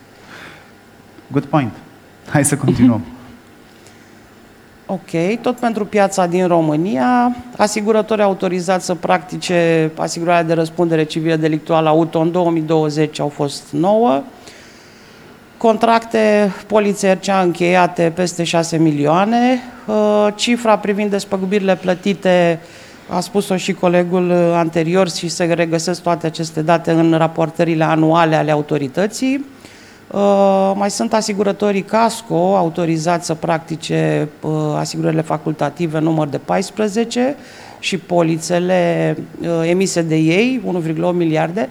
Good 1.32 1.46
point. 1.46 1.72
Hai 2.30 2.46
să 2.46 2.58
continuăm. 2.58 3.02
Ok, 4.92 5.40
tot 5.42 5.60
pentru 5.60 5.86
piața 5.86 6.26
din 6.26 6.48
România, 6.48 7.36
asigurători 7.58 8.22
autorizați 8.22 8.86
să 8.86 8.96
practice 8.96 9.92
asigurarea 9.98 10.44
de 10.44 10.54
răspundere 10.54 11.04
civilă 11.04 11.36
delictuală 11.36 11.90
auto 11.90 12.20
în 12.20 12.32
2020 12.32 13.20
au 13.20 13.28
fost 13.28 13.64
9, 13.72 14.24
contracte 15.58 16.54
polițiercea 16.68 17.42
încheiate 17.42 18.12
peste 18.16 18.44
6 18.44 18.78
milioane, 18.78 19.60
uh, 19.86 20.28
cifra 20.36 20.78
privind 20.78 21.10
despăgubirile 21.10 21.76
plătite 21.76 22.60
a 23.10 23.20
spus-o 23.20 23.58
și 23.58 23.74
colegul 23.74 24.32
anterior 24.54 25.10
și 25.10 25.28
se 25.28 25.44
regăsesc 25.44 26.02
toate 26.02 26.26
aceste 26.26 26.62
date 26.62 26.92
în 26.92 27.18
raportările 27.18 27.84
anuale 27.84 28.36
ale 28.36 28.52
autorității. 28.52 29.46
Uh, 30.12 30.72
mai 30.76 30.92
sunt 30.92 31.14
asigurătorii 31.14 31.82
CASCO, 31.82 32.56
autorizați 32.56 33.26
să 33.26 33.34
practice 33.34 34.30
uh, 34.42 34.52
asigurările 34.76 35.22
facultative 35.22 36.00
număr 36.00 36.28
de 36.28 36.38
14 36.38 37.36
și 37.80 37.98
polițele 37.98 39.18
uh, 39.42 39.48
emise 39.64 40.02
de 40.02 40.16
ei, 40.16 40.62
1,8 40.84 40.96
miliarde. 41.14 41.70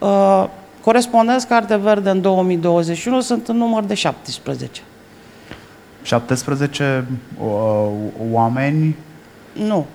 Uh, 0.00 0.44
corespondenți 0.80 1.46
carte 1.46 1.76
verde 1.76 2.10
în 2.10 2.20
2021 2.20 3.20
sunt 3.20 3.48
în 3.48 3.56
număr 3.56 3.84
de 3.84 3.94
17. 3.94 4.80
17 6.02 7.04
uh, 7.38 7.86
oameni? 8.30 8.96
Nu. 9.52 9.86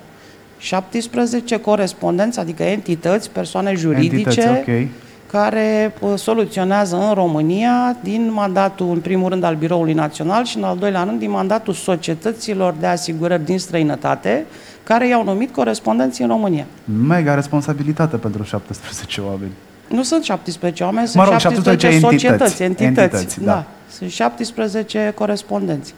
17 0.58 1.60
corespondenți, 1.60 2.40
adică 2.40 2.64
entități, 2.64 3.32
persoane 3.32 3.74
juridice, 3.74 4.18
entități, 4.18 4.48
okay 4.48 4.90
care 5.32 5.94
uh, 6.00 6.14
soluționează 6.16 6.96
în 6.96 7.14
România 7.14 7.98
din 8.04 8.32
mandatul, 8.34 8.90
în 8.90 9.00
primul 9.00 9.30
rând, 9.30 9.44
al 9.44 9.56
Biroului 9.56 9.94
Național 9.94 10.46
și, 10.46 10.58
în 10.58 10.64
al 10.64 10.78
doilea 10.78 11.04
rând, 11.04 11.20
din 11.20 11.30
mandatul 11.30 11.74
societăților 11.74 12.74
de 12.80 12.86
asigurări 12.86 13.46
din 13.46 13.60
străinătate, 13.60 14.46
care 14.84 15.08
i-au 15.08 15.24
numit 15.24 15.54
corespondenții 15.54 16.24
în 16.24 16.30
România. 16.30 16.66
Mega 17.08 17.34
responsabilitate 17.34 18.18
pentru 18.18 18.44
17 18.44 19.22
oameni. 19.22 19.52
Nu 19.90 20.04
sunt 20.04 20.24
17 20.24 20.84
oameni, 20.84 21.08
sunt 21.08 21.24
mă 21.24 21.30
rog, 21.30 21.40
17, 21.40 21.90
17 21.90 22.28
societăți, 22.28 22.64
entități. 22.64 23.02
entități 23.02 23.44
da. 23.44 23.52
da. 23.52 23.66
Sunt 23.90 24.10
17 24.10 25.12
corespondenți. 25.16 25.94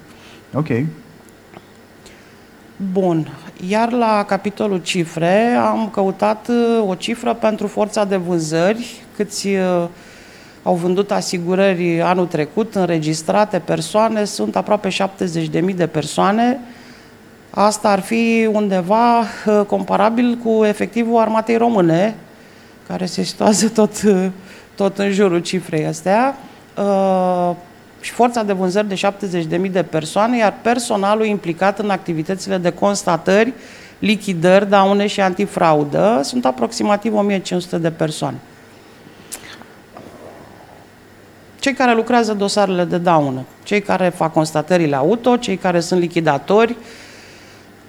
Ok. 0.54 0.67
Bun. 2.91 3.28
Iar 3.67 3.91
la 3.91 4.24
capitolul 4.28 4.82
cifre 4.82 5.54
am 5.54 5.89
căutat 5.93 6.48
uh, 6.48 6.89
o 6.89 6.95
cifră 6.95 7.34
pentru 7.34 7.67
forța 7.67 8.06
de 8.06 8.15
vânzări, 8.15 9.04
câți 9.15 9.48
uh, 9.48 9.88
au 10.63 10.76
vândut 10.76 11.12
asigurări 11.12 12.02
anul 12.02 12.26
trecut, 12.26 12.76
înregistrate 12.76 13.60
persoane, 13.60 14.24
sunt 14.24 14.56
aproape 14.56 14.89
70.000 14.89 15.76
de 15.76 15.88
persoane. 15.88 16.60
Asta 17.50 17.89
ar 17.89 18.00
fi 18.00 18.50
undeva 18.52 19.19
uh, 19.19 19.62
comparabil 19.67 20.39
cu 20.43 20.63
efectivul 20.63 21.19
armatei 21.19 21.58
române, 21.58 22.15
care 22.88 23.06
se 23.06 23.24
situează 23.24 23.69
tot, 23.69 23.91
tot 24.76 24.98
în 24.98 25.12
jurul 25.12 25.39
cifrei 25.39 25.86
astea 25.86 26.38
și 28.00 28.12
forța 28.12 28.44
de 28.44 28.54
vânzări 28.54 28.88
de 28.88 29.02
70.000 29.62 29.72
de 29.72 29.84
persoane, 29.84 30.38
iar 30.38 30.54
personalul 30.62 31.26
implicat 31.26 31.80
în 31.80 31.90
activitățile 31.90 32.58
de 32.58 32.72
constatări, 32.72 33.54
lichidări, 34.00 34.70
daune 34.70 35.08
și 35.08 35.22
antifraudă 35.22 36.20
sunt 36.24 36.46
aproximativ 36.46 37.16
1500 37.16 37.78
de 37.78 37.92
persoane. 37.92 38.38
Cei 41.60 41.74
care 41.74 41.94
lucrează 41.94 42.34
dosarele 42.34 42.84
de 42.84 42.98
daună, 42.98 43.46
cei 43.64 43.82
care 43.82 44.10
fac 44.10 44.34
constatările 44.34 44.96
auto, 44.96 45.38
cei 45.38 45.58
care 45.58 45.80
sunt 45.80 46.00
lichidatori 46.00 46.76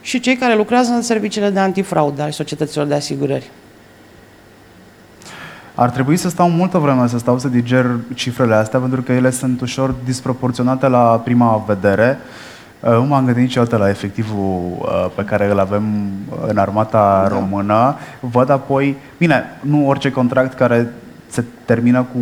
și 0.00 0.20
cei 0.20 0.36
care 0.36 0.54
lucrează 0.54 0.92
în 0.92 1.02
serviciile 1.02 1.50
de 1.50 1.58
antifraudă 1.58 2.22
ale 2.22 2.30
societăților 2.30 2.86
de 2.86 2.94
asigurări. 2.94 3.50
Ar 5.80 5.90
trebui 5.90 6.16
să 6.16 6.28
stau 6.28 6.50
multă 6.50 6.78
vreme 6.78 7.08
să 7.08 7.18
stau 7.18 7.38
să 7.38 7.48
diger 7.48 7.86
cifrele 8.14 8.54
astea, 8.54 8.78
pentru 8.78 9.02
că 9.02 9.12
ele 9.12 9.30
sunt 9.30 9.60
ușor 9.60 9.94
disproporționate 10.04 10.88
la 10.88 11.20
prima 11.24 11.64
vedere. 11.66 12.18
Uh, 12.80 12.90
nu 12.90 13.04
m-am 13.04 13.24
gândit 13.24 13.42
niciodată 13.42 13.76
la 13.76 13.88
efectivul 13.88 14.60
uh, 14.78 15.06
pe 15.14 15.24
care 15.24 15.50
îl 15.50 15.58
avem 15.58 15.84
în 16.46 16.56
armata 16.56 17.26
da. 17.28 17.34
română. 17.34 17.96
Văd 18.20 18.50
apoi, 18.50 18.96
bine, 19.18 19.44
nu 19.60 19.88
orice 19.88 20.10
contract 20.10 20.54
care 20.54 20.92
se 21.30 21.44
termină 21.64 22.06
cu 22.12 22.18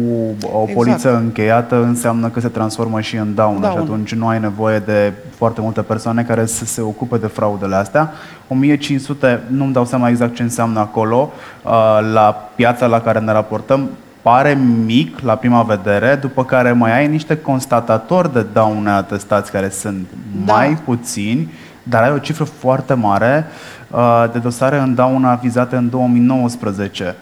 o 0.53 0.61
exact. 0.61 0.73
poliță 0.75 1.17
încheiată, 1.17 1.83
înseamnă 1.83 2.29
că 2.29 2.41
se 2.41 2.49
transformă 2.49 3.01
și 3.01 3.17
în 3.17 3.35
daună 3.35 3.61
Daun. 3.61 3.75
și 3.75 3.83
atunci 3.83 4.15
nu 4.15 4.29
ai 4.29 4.41
nevoie 4.41 4.79
de 4.79 5.13
foarte 5.37 5.61
multe 5.61 5.83
persoane 5.83 6.23
care 6.23 6.47
să 6.47 6.65
se 6.65 6.81
ocupe 6.81 7.17
de 7.17 7.27
fraudele 7.27 7.75
astea. 7.75 8.13
1500, 8.49 9.43
nu-mi 9.47 9.73
dau 9.73 9.85
seama 9.85 10.09
exact 10.09 10.35
ce 10.35 10.43
înseamnă 10.43 10.81
acolo, 10.81 11.33
uh, 11.65 11.73
la 12.13 12.51
piața 12.55 12.87
la 12.87 13.01
care 13.01 13.19
ne 13.19 13.33
raportăm, 13.33 13.89
pare 14.23 14.59
mic 14.85 15.21
la 15.21 15.35
prima 15.35 15.63
vedere, 15.63 16.19
după 16.21 16.45
care 16.45 16.73
mai 16.73 16.99
ai 16.99 17.09
niște 17.09 17.37
constatatori 17.37 18.33
de 18.33 18.47
daune 18.53 18.91
atestați 18.91 19.51
care 19.51 19.69
sunt 19.69 20.07
da. 20.45 20.53
mai 20.53 20.79
puțini, 20.85 21.53
dar 21.83 22.03
ai 22.03 22.13
o 22.13 22.19
cifră 22.19 22.45
foarte 22.45 22.95
mare 22.95 23.47
uh, 23.91 24.25
de 24.33 24.39
dosare 24.39 24.79
în 24.79 24.95
dauna 24.95 25.35
vizate 25.35 25.77
în 25.77 25.91
2019. 25.91 27.15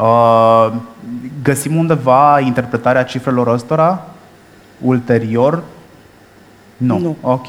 Uh, 0.00 0.72
găsim 1.42 1.76
undeva 1.76 2.40
interpretarea 2.40 3.04
cifrelor 3.04 3.46
ăstora 3.46 4.06
ulterior? 4.80 5.62
Nu. 6.76 6.98
nu. 6.98 7.16
Ok. 7.20 7.46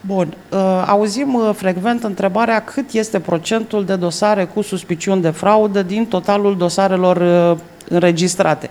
Bun. 0.00 0.34
Uh, 0.50 0.84
auzim 0.86 1.34
uh, 1.34 1.50
frecvent 1.54 2.04
întrebarea 2.04 2.64
cât 2.64 2.90
este 2.92 3.20
procentul 3.20 3.84
de 3.84 3.96
dosare 3.96 4.44
cu 4.44 4.62
suspiciuni 4.62 5.22
de 5.22 5.30
fraudă 5.30 5.82
din 5.82 6.06
totalul 6.06 6.56
dosarelor 6.56 7.16
uh, 7.16 7.58
înregistrate 7.88 8.70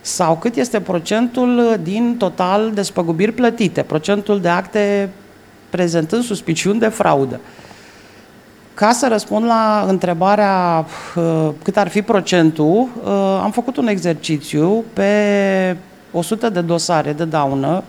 sau 0.00 0.36
cât 0.36 0.56
este 0.56 0.80
procentul 0.80 1.78
din 1.82 2.16
total 2.18 2.70
de 2.74 2.82
spăgubiri 2.82 3.32
plătite, 3.32 3.82
procentul 3.82 4.40
de 4.40 4.48
acte 4.48 5.10
prezentând 5.70 6.22
suspiciuni 6.22 6.78
de 6.78 6.88
fraudă. 6.88 7.40
Ca 8.78 8.92
să 8.92 9.08
răspund 9.08 9.44
la 9.44 9.84
întrebarea 9.88 10.86
uh, 11.16 11.48
cât 11.62 11.76
ar 11.76 11.88
fi 11.88 12.02
procentul, 12.02 12.88
uh, 13.04 13.40
am 13.42 13.50
făcut 13.50 13.76
un 13.76 13.88
exercițiu 13.88 14.84
pe 14.92 15.76
100 16.12 16.48
de 16.48 16.60
dosare 16.60 17.12
de 17.12 17.24
daună 17.24 17.82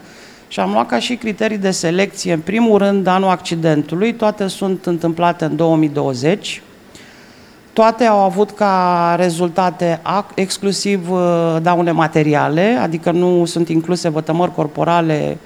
și 0.47 0.59
am 0.59 0.71
luat 0.71 0.87
ca 0.87 0.99
și 0.99 1.15
criterii 1.15 1.57
de 1.57 1.71
selecție, 1.71 2.33
în 2.33 2.39
primul 2.39 2.77
rând, 2.77 3.07
anul 3.07 3.29
accidentului, 3.29 4.13
toate 4.13 4.47
sunt 4.47 4.85
întâmplate 4.85 5.45
în 5.45 5.55
2020, 5.55 6.61
toate 7.73 8.03
au 8.03 8.19
avut 8.19 8.51
ca 8.51 9.15
rezultate 9.17 10.01
exclusiv 10.35 11.11
uh, 11.11 11.57
daune 11.61 11.91
materiale, 11.91 12.77
adică 12.81 13.11
nu 13.11 13.45
sunt 13.45 13.69
incluse 13.69 14.09
vătămări 14.09 14.53
corporale, 14.53 15.37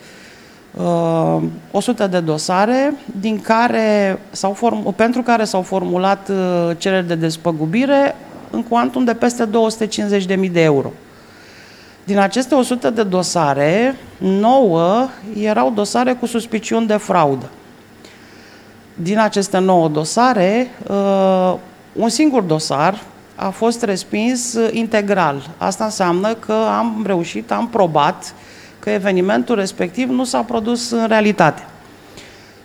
100 0.75 2.03
uh, 2.03 2.09
de 2.09 2.19
dosare, 2.19 2.93
din 3.19 3.41
care 3.41 4.19
s-au 4.31 4.53
form- 4.53 4.95
pentru 4.95 5.21
care 5.21 5.43
s-au 5.43 5.61
formulat 5.61 6.29
uh, 6.29 6.71
cereri 6.77 7.07
de 7.07 7.15
despăgubire 7.15 8.15
în 8.49 8.63
cuantum 8.63 9.03
de 9.03 9.13
peste 9.13 9.49
250.000 10.45 10.51
de 10.51 10.61
euro. 10.61 10.91
Din 12.03 12.17
aceste 12.17 12.55
100 12.55 12.89
de 12.89 13.03
dosare, 13.03 13.95
9 14.17 15.07
erau 15.39 15.71
dosare 15.71 16.13
cu 16.13 16.25
suspiciuni 16.25 16.87
de 16.87 16.95
fraudă. 16.95 17.49
Din 18.95 19.19
aceste 19.19 19.57
9 19.57 19.87
dosare, 19.87 20.71
un 21.93 22.09
singur 22.09 22.41
dosar 22.41 23.01
a 23.35 23.49
fost 23.49 23.83
respins 23.83 24.57
integral. 24.71 25.49
Asta 25.57 25.83
înseamnă 25.83 26.33
că 26.33 26.53
am 26.77 27.03
reușit, 27.05 27.51
am 27.51 27.67
probat 27.67 28.33
că 28.83 28.89
evenimentul 28.89 29.55
respectiv 29.55 30.09
nu 30.09 30.23
s-a 30.23 30.41
produs 30.41 30.91
în 30.91 31.07
realitate. 31.07 31.65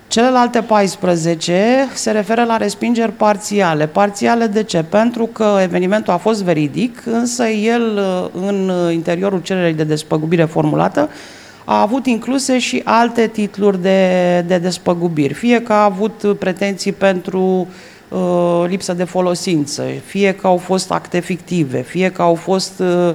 Celelalte 0.09 0.61
14 0.61 1.89
se 1.95 2.11
referă 2.11 2.45
la 2.45 2.57
respingeri 2.57 3.13
parțiale. 3.13 3.87
Parțiale 3.87 4.47
de 4.47 4.63
ce? 4.63 4.83
Pentru 4.83 5.27
că 5.27 5.59
evenimentul 5.63 6.13
a 6.13 6.17
fost 6.17 6.43
veridic, 6.43 7.03
însă 7.07 7.45
el, 7.45 8.01
în 8.33 8.73
interiorul 8.93 9.41
cererii 9.43 9.75
de 9.75 9.85
despăgubire 9.85 10.45
formulată, 10.45 11.09
a 11.65 11.81
avut 11.81 12.07
incluse 12.07 12.59
și 12.59 12.81
alte 12.85 13.27
titluri 13.27 13.83
de, 13.83 14.45
de 14.47 14.59
despăgubiri. 14.59 15.35
Fie 15.35 15.63
că 15.63 15.73
a 15.73 15.85
avut 15.85 16.37
pretenții 16.39 16.93
pentru 16.93 17.41
uh, 17.41 17.67
Uh, 18.09 18.65
lipsă 18.69 18.93
de 18.93 19.05
folosință, 19.05 19.85
fie 20.05 20.35
că 20.35 20.47
au 20.47 20.57
fost 20.57 20.91
acte 20.91 21.19
fictive, 21.19 21.83
fie 21.83 22.11
că 22.11 22.23
au 22.23 22.35
fost 22.35 22.73
uh, 22.79 22.87
uh, 22.87 23.09
uh 23.09 23.15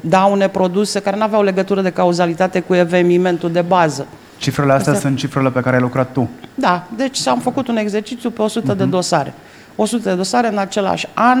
daune 0.00 0.48
produse 0.48 1.00
care 1.00 1.16
nu 1.16 1.22
aveau 1.22 1.42
legătură 1.42 1.80
de 1.82 1.90
cauzalitate 1.90 2.60
cu 2.60 2.74
evenimentul 2.74 3.52
de 3.52 3.60
bază. 3.60 4.06
Cifrele 4.38 4.72
astea 4.72 4.92
Astea... 4.92 5.08
sunt 5.08 5.20
cifrele 5.20 5.50
pe 5.50 5.60
care 5.60 5.76
ai 5.76 5.82
lucrat 5.82 6.12
tu. 6.12 6.28
Da, 6.54 6.86
deci 6.96 7.26
am 7.26 7.38
făcut 7.38 7.68
un 7.68 7.76
exercițiu 7.76 8.30
pe 8.30 8.42
100 8.42 8.72
uh-huh. 8.72 8.76
de 8.76 8.82
mhm. 8.82 8.92
dosare. 8.92 9.34
100 9.76 10.08
de 10.08 10.14
dosare 10.14 10.48
în 10.48 10.58
același 10.58 11.08
an, 11.14 11.38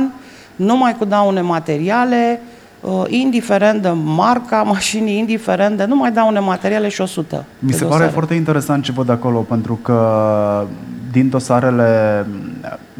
numai 0.56 0.96
cu 0.98 1.04
daune 1.04 1.40
materiale, 1.40 2.40
uh, 2.80 3.02
indiferent 3.06 3.82
de 3.82 3.88
marca 3.88 4.62
mașinii, 4.62 5.18
indiferent 5.18 5.76
de 5.76 5.84
nu 5.84 5.96
mai 5.96 6.12
daune 6.12 6.38
materiale 6.38 6.88
și 6.88 7.00
100 7.00 7.44
Mi 7.58 7.72
se 7.72 7.78
dosare. 7.78 7.98
pare 7.98 8.12
foarte 8.12 8.34
interesant 8.34 8.84
ce 8.84 8.92
văd 8.92 9.08
acolo, 9.08 9.38
pentru 9.38 9.74
că 9.82 10.66
din 11.12 11.28
dosarele 11.28 12.26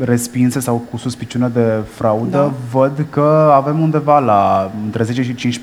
respinse 0.04 0.60
sau 0.60 0.86
cu 0.90 0.96
suspiciune 0.96 1.48
de 1.48 1.72
fraudă, 1.94 2.36
da. 2.36 2.52
văd 2.70 3.06
că 3.10 3.52
avem 3.54 3.80
undeva 3.80 4.18
la 4.18 4.70
între 4.84 5.02
10 5.02 5.22
și 5.22 5.60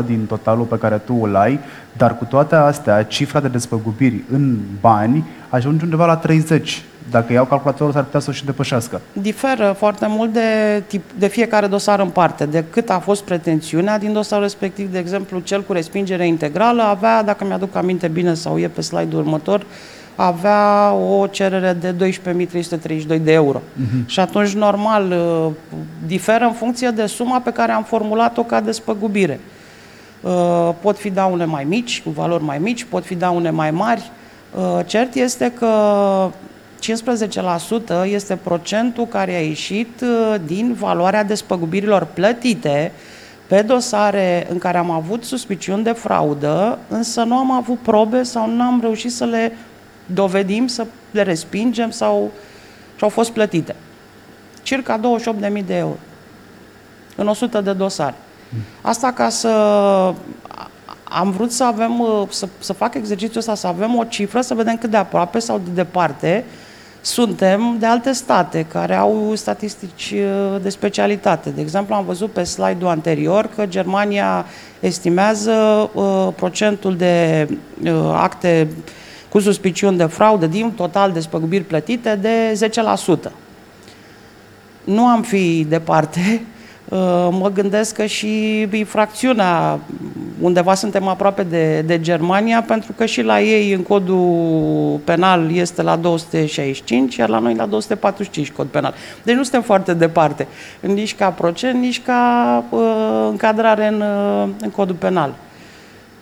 15% 0.00 0.06
din 0.06 0.26
totalul 0.26 0.64
pe 0.64 0.78
care 0.78 0.96
tu 0.96 1.18
îl 1.22 1.36
ai, 1.36 1.60
dar 1.96 2.16
cu 2.16 2.24
toate 2.24 2.54
astea, 2.54 3.02
cifra 3.02 3.40
de 3.40 3.48
despăgubiri 3.48 4.22
în 4.32 4.56
bani 4.80 5.24
ajunge 5.48 5.84
undeva 5.84 6.06
la 6.06 6.16
30. 6.16 6.82
Dacă 7.10 7.32
iau 7.32 7.44
calculatorul, 7.44 7.92
s-ar 7.92 8.04
putea 8.04 8.20
să 8.20 8.30
o 8.30 8.32
și 8.32 8.44
depășească. 8.44 9.00
Diferă 9.12 9.74
foarte 9.78 10.06
mult 10.08 10.32
de, 10.32 10.82
tip, 10.86 11.02
de 11.18 11.26
fiecare 11.26 11.66
dosar 11.66 12.00
în 12.00 12.08
parte, 12.08 12.46
de 12.46 12.64
cât 12.70 12.90
a 12.90 12.98
fost 12.98 13.22
pretențiunea 13.22 13.98
din 13.98 14.12
dosarul 14.12 14.44
respectiv. 14.44 14.92
De 14.92 14.98
exemplu, 14.98 15.38
cel 15.38 15.62
cu 15.62 15.72
respingere 15.72 16.26
integrală 16.26 16.82
avea, 16.82 17.22
dacă 17.22 17.44
mi-aduc 17.44 17.76
aminte 17.76 18.08
bine 18.08 18.34
sau 18.34 18.58
e 18.58 18.68
pe 18.68 18.80
slide-ul 18.80 19.20
următor, 19.20 19.66
avea 20.20 20.92
o 20.92 21.26
cerere 21.26 21.72
de 21.72 21.94
12.332 22.08 23.20
de 23.22 23.32
euro. 23.32 23.58
Uh-huh. 23.58 24.06
Și 24.06 24.20
atunci, 24.20 24.52
normal, 24.52 25.10
uh, 25.10 25.52
diferă 26.06 26.44
în 26.44 26.52
funcție 26.52 26.90
de 26.90 27.06
suma 27.06 27.40
pe 27.40 27.52
care 27.52 27.72
am 27.72 27.82
formulat-o 27.82 28.42
ca 28.42 28.60
despăgubire. 28.60 29.40
Uh, 30.20 30.70
pot 30.80 30.98
fi 30.98 31.10
daune 31.10 31.44
mai 31.44 31.64
mici, 31.64 32.02
cu 32.02 32.10
valori 32.10 32.44
mai 32.44 32.58
mici, 32.58 32.84
pot 32.84 33.04
fi 33.04 33.14
daune 33.14 33.50
mai 33.50 33.70
mari. 33.70 34.10
Uh, 34.54 34.78
cert 34.86 35.14
este 35.14 35.52
că 35.58 35.72
15% 38.04 38.04
este 38.04 38.36
procentul 38.36 39.06
care 39.06 39.34
a 39.34 39.40
ieșit 39.40 40.04
din 40.46 40.76
valoarea 40.78 41.24
despăgubirilor 41.24 42.06
plătite 42.14 42.92
pe 43.46 43.62
dosare 43.62 44.46
în 44.50 44.58
care 44.58 44.78
am 44.78 44.90
avut 44.90 45.24
suspiciuni 45.24 45.82
de 45.82 45.92
fraudă, 45.92 46.78
însă 46.88 47.22
nu 47.22 47.36
am 47.36 47.52
avut 47.52 47.78
probe 47.78 48.22
sau 48.22 48.50
nu 48.50 48.62
am 48.62 48.80
reușit 48.80 49.12
să 49.12 49.24
le 49.24 49.52
dovedim, 50.14 50.66
să 50.66 50.86
le 51.10 51.22
respingem 51.22 51.90
sau 51.90 52.30
și 52.96 53.04
au 53.04 53.08
fost 53.08 53.30
plătite. 53.30 53.76
Circa 54.62 55.00
28.000 55.58 55.64
de 55.66 55.76
euro 55.76 55.96
în 57.16 57.28
100 57.28 57.60
de 57.60 57.72
dosare. 57.72 58.14
Asta 58.80 59.12
ca 59.12 59.28
să 59.28 59.48
am 61.04 61.30
vrut 61.30 61.52
să 61.52 61.64
avem, 61.64 62.02
să, 62.30 62.48
să 62.58 62.72
fac 62.72 62.94
exercițiul 62.94 63.38
ăsta, 63.38 63.54
să 63.54 63.66
avem 63.66 63.96
o 63.96 64.04
cifră, 64.04 64.40
să 64.40 64.54
vedem 64.54 64.76
cât 64.76 64.90
de 64.90 64.96
aproape 64.96 65.38
sau 65.38 65.60
de 65.64 65.70
departe 65.74 66.44
suntem 67.00 67.76
de 67.78 67.86
alte 67.86 68.12
state 68.12 68.66
care 68.72 68.94
au 68.94 69.32
statistici 69.34 70.14
uh, 70.14 70.60
de 70.62 70.68
specialitate. 70.68 71.50
De 71.50 71.60
exemplu, 71.60 71.94
am 71.94 72.04
văzut 72.04 72.30
pe 72.30 72.42
slide-ul 72.42 72.90
anterior 72.90 73.48
că 73.54 73.66
Germania 73.66 74.44
estimează 74.80 75.52
uh, 75.94 76.28
procentul 76.36 76.96
de 76.96 77.46
uh, 77.84 77.92
acte 78.14 78.68
uh, 78.70 78.76
cu 79.28 79.38
suspiciuni 79.38 79.96
de 79.96 80.04
fraudă 80.04 80.46
din 80.46 80.72
total 80.72 81.12
de 81.12 81.20
spăgubiri 81.20 81.64
plătite 81.64 82.18
de 82.20 82.68
10%. 83.28 83.30
Nu 84.84 85.06
am 85.06 85.22
fi 85.22 85.66
departe, 85.68 86.20
uh, 86.88 87.28
mă 87.30 87.50
gândesc 87.54 87.94
că 87.94 88.04
și 88.04 88.60
infracțiunea, 88.72 89.78
undeva 90.40 90.74
suntem 90.74 91.08
aproape 91.08 91.42
de, 91.42 91.80
de 91.80 92.00
Germania, 92.00 92.62
pentru 92.62 92.92
că 92.92 93.06
și 93.06 93.22
la 93.22 93.40
ei 93.40 93.72
în 93.72 93.82
codul 93.82 95.00
penal 95.04 95.54
este 95.54 95.82
la 95.82 95.96
265, 95.96 97.16
iar 97.16 97.28
la 97.28 97.38
noi 97.38 97.54
la 97.54 97.66
245 97.66 98.52
cod 98.56 98.66
penal. 98.66 98.94
Deci 99.22 99.34
nu 99.34 99.42
suntem 99.42 99.62
foarte 99.62 99.94
departe, 99.94 100.46
nici 100.80 101.14
ca 101.14 101.28
procent, 101.28 101.80
nici 101.80 102.02
ca 102.02 102.64
uh, 102.70 102.80
încadrare 103.30 103.86
în, 103.86 104.00
uh, 104.00 104.48
în 104.60 104.70
codul 104.70 104.94
penal. 104.94 105.34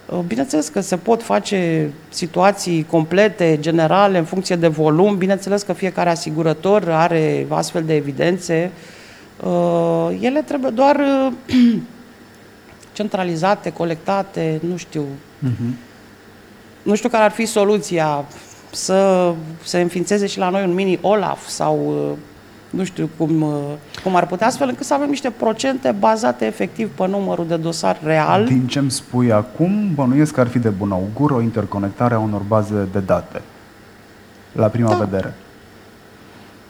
Uh, 0.07 0.19
bineînțeles 0.27 0.69
că 0.69 0.81
se 0.81 0.97
pot 0.97 1.23
face 1.23 1.91
situații 2.09 2.87
complete, 2.91 3.57
generale, 3.61 4.19
în 4.19 4.25
funcție 4.25 4.57
de 4.57 4.67
volum. 4.67 5.17
Bineînțeles 5.17 5.63
că 5.63 5.73
fiecare 5.73 6.11
asigurător 6.11 6.91
are 6.91 7.47
astfel 7.49 7.85
de 7.85 7.95
evidențe. 7.95 8.71
Uh, 9.43 10.19
ele 10.21 10.43
trebuie 10.43 10.71
doar 10.71 10.97
uh, 10.97 11.33
centralizate, 12.93 13.73
colectate, 13.73 14.61
nu 14.69 14.77
știu. 14.77 15.05
Uh-huh. 15.45 15.75
Nu 16.83 16.95
știu 16.95 17.09
care 17.09 17.25
ar 17.25 17.31
fi 17.31 17.45
soluția 17.47 18.25
să 18.71 19.33
se 19.63 19.81
înființeze 19.81 20.27
și 20.27 20.39
la 20.39 20.49
noi 20.49 20.65
un 20.65 20.75
mini 20.75 20.99
OLAF 21.03 21.47
sau 21.47 21.97
nu 22.71 22.85
știu 22.85 23.11
cum, 23.17 23.43
uh, 23.43 23.59
cum 24.03 24.17
ar 24.17 24.27
putea, 24.27 24.47
astfel 24.47 24.69
încât 24.69 24.87
să 24.87 24.95
avem 24.95 25.09
niște 25.09 25.31
procente 25.31 25.95
bazate 25.99 26.47
efectiv 26.47 26.91
pe 26.91 27.07
numărul 27.07 27.47
de 27.47 27.57
dosar 27.57 28.01
real. 28.03 28.45
Din 28.45 28.67
ce 28.67 28.79
îmi 28.79 28.91
spui 28.91 29.33
acum, 29.33 29.95
bănuiesc 29.95 30.35
că 30.35 30.41
ar 30.41 30.49
fi 30.49 30.59
de 30.59 30.69
bun 30.69 30.93
augur 30.93 31.31
o 31.31 31.41
interconectare 31.41 32.15
a 32.15 32.19
unor 32.19 32.41
baze 32.41 32.89
de 32.93 32.99
date, 32.99 33.43
la 34.53 34.67
prima 34.67 34.89
da. 34.89 34.97
vedere. 35.05 35.35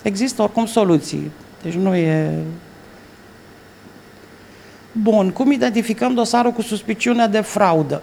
Există 0.02 0.42
oricum 0.42 0.66
soluții, 0.66 1.30
deci 1.62 1.74
nu 1.74 1.94
e... 1.94 2.32
Bun, 4.92 5.30
cum 5.30 5.50
identificăm 5.50 6.14
dosarul 6.14 6.52
cu 6.52 6.62
suspiciune 6.62 7.26
de 7.26 7.40
fraudă? 7.40 8.02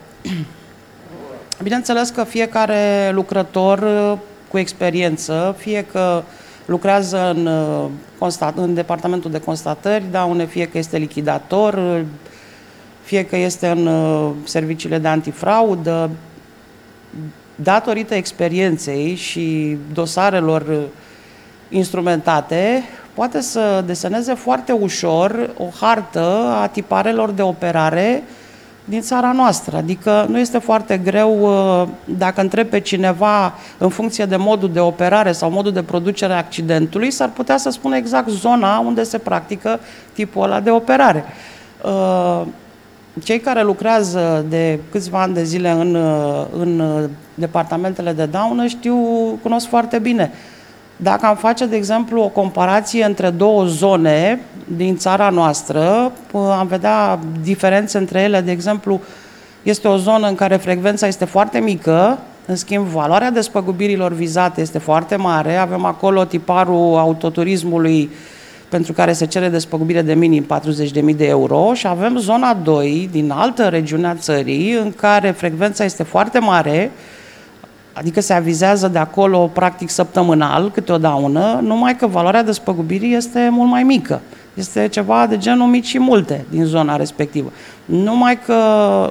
Bineînțeles 1.64 2.10
că 2.10 2.24
fiecare 2.24 3.12
lucrător 3.12 3.80
uh, 3.80 4.18
cu 4.50 4.58
experiență, 4.58 5.56
fie 5.58 5.86
că 5.92 6.24
uh, 6.26 6.43
lucrează 6.66 7.34
în, 7.36 7.46
uh, 7.46 7.86
constat, 8.20 8.58
în 8.58 8.74
departamentul 8.74 9.32
de 9.32 9.40
constatări, 9.40 10.04
daune, 10.12 10.46
fie 10.46 10.68
că 10.68 10.78
este 10.78 10.98
lichidator, 10.98 12.04
fie 13.04 13.26
că 13.26 13.36
este 13.36 13.68
în 13.68 13.86
uh, 13.88 14.32
serviciile 14.44 14.98
de 14.98 15.08
antifraudă. 15.08 16.10
Datorită 17.56 18.16
experienței 18.16 19.16
și 19.16 19.78
dosarelor 19.94 20.62
uh, 20.62 20.84
instrumentate, 21.70 22.84
poate 23.14 23.42
să 23.42 23.84
deseneze 23.86 24.34
foarte 24.34 24.72
ușor 24.72 25.50
o 25.58 25.66
hartă 25.80 26.56
a 26.62 26.68
tiparelor 26.68 27.32
de 27.32 27.42
operare 27.42 28.24
din 28.86 29.02
țara 29.02 29.32
noastră. 29.32 29.78
Adică 29.78 30.26
nu 30.30 30.40
este 30.40 30.58
foarte 30.58 30.98
greu 30.98 31.40
uh, 31.42 31.88
dacă 32.18 32.42
întreb 32.42 32.68
pe 32.68 32.80
cineva 32.80 33.54
în 33.78 33.90
funcție 33.90 34.26
de 34.26 34.36
modul 34.36 34.72
de 34.72 34.80
operare 34.80 35.32
sau 35.32 35.50
modul 35.50 35.72
de 35.72 35.84
producere 35.84 36.34
a 36.34 36.38
accidentului, 36.38 37.12
s-ar 37.12 37.30
putea 37.30 37.58
să 37.58 37.70
spună 37.70 37.96
exact 37.96 38.30
zona 38.30 38.80
unde 38.80 39.04
se 39.04 39.18
practică 39.18 39.80
tipul 40.14 40.44
ăla 40.44 40.60
de 40.60 40.70
operare. 40.70 41.26
Uh, 41.84 42.42
cei 43.24 43.40
care 43.40 43.64
lucrează 43.64 44.46
de 44.50 44.80
câțiva 44.92 45.22
ani 45.22 45.34
de 45.34 45.44
zile 45.44 45.70
în, 45.70 45.96
în 46.58 47.08
departamentele 47.34 48.12
de 48.12 48.26
daună 48.26 48.66
știu, 48.66 48.98
cunosc 49.42 49.68
foarte 49.68 50.00
bine. 50.00 50.32
Dacă 51.04 51.26
am 51.26 51.36
face, 51.36 51.66
de 51.66 51.76
exemplu, 51.76 52.22
o 52.22 52.28
comparație 52.28 53.06
între 53.06 53.30
două 53.30 53.66
zone 53.66 54.40
din 54.78 54.98
țara 54.98 55.30
noastră, 55.30 56.12
am 56.60 56.68
vedea 56.68 57.20
diferențe 57.44 57.98
între 57.98 58.22
ele. 58.22 58.42
De 58.42 58.52
exemplu, 58.52 59.02
este 59.64 59.88
o 59.88 59.98
zonă 59.98 60.28
în 60.28 60.36
care 60.36 60.56
frecvența 60.56 61.08
este 61.08 61.26
foarte 61.26 61.60
mică, 61.60 62.20
în 62.46 62.56
schimb, 62.56 62.86
valoarea 62.86 63.32
despăgubirilor 63.32 64.14
vizate 64.14 64.62
este 64.62 64.78
foarte 64.78 65.16
mare. 65.16 65.56
Avem 65.56 65.86
acolo 65.86 66.24
tiparul 66.24 66.98
autoturismului 66.98 68.10
pentru 68.70 68.94
care 68.94 69.14
se 69.14 69.26
cere 69.26 69.50
despăgubire 69.50 70.02
de 70.02 70.14
minim 70.14 70.46
40.000 70.46 71.16
de 71.16 71.28
euro 71.28 71.74
și 71.74 71.88
avem 71.88 72.18
zona 72.18 72.54
2 72.54 73.10
din 73.12 73.32
altă 73.32 73.64
regiune 73.64 74.08
a 74.08 74.16
țării 74.16 74.74
în 74.74 74.92
care 74.92 75.32
frecvența 75.32 75.84
este 75.84 76.04
foarte 76.04 76.40
mare, 76.40 76.92
adică 77.94 78.22
se 78.22 78.34
avizează 78.34 78.88
de 78.88 78.98
acolo 78.98 79.50
practic 79.54 79.90
săptămânal 79.90 80.72
câte 80.72 80.92
o 80.92 80.98
daună, 80.98 81.60
numai 81.62 81.96
că 81.96 82.08
valoarea 82.08 82.44
despăgubirii 82.44 83.16
este 83.16 83.50
mult 83.52 83.70
mai 83.70 83.84
mică. 83.84 84.22
Este 84.54 84.88
ceva 84.88 85.28
de 85.28 85.38
genul 85.38 85.68
mici 85.68 85.86
și 85.86 86.00
multe 86.00 86.46
din 86.50 86.66
zona 86.66 86.96
respectivă. 86.96 87.52
Numai 87.86 88.40
că, 88.46 88.54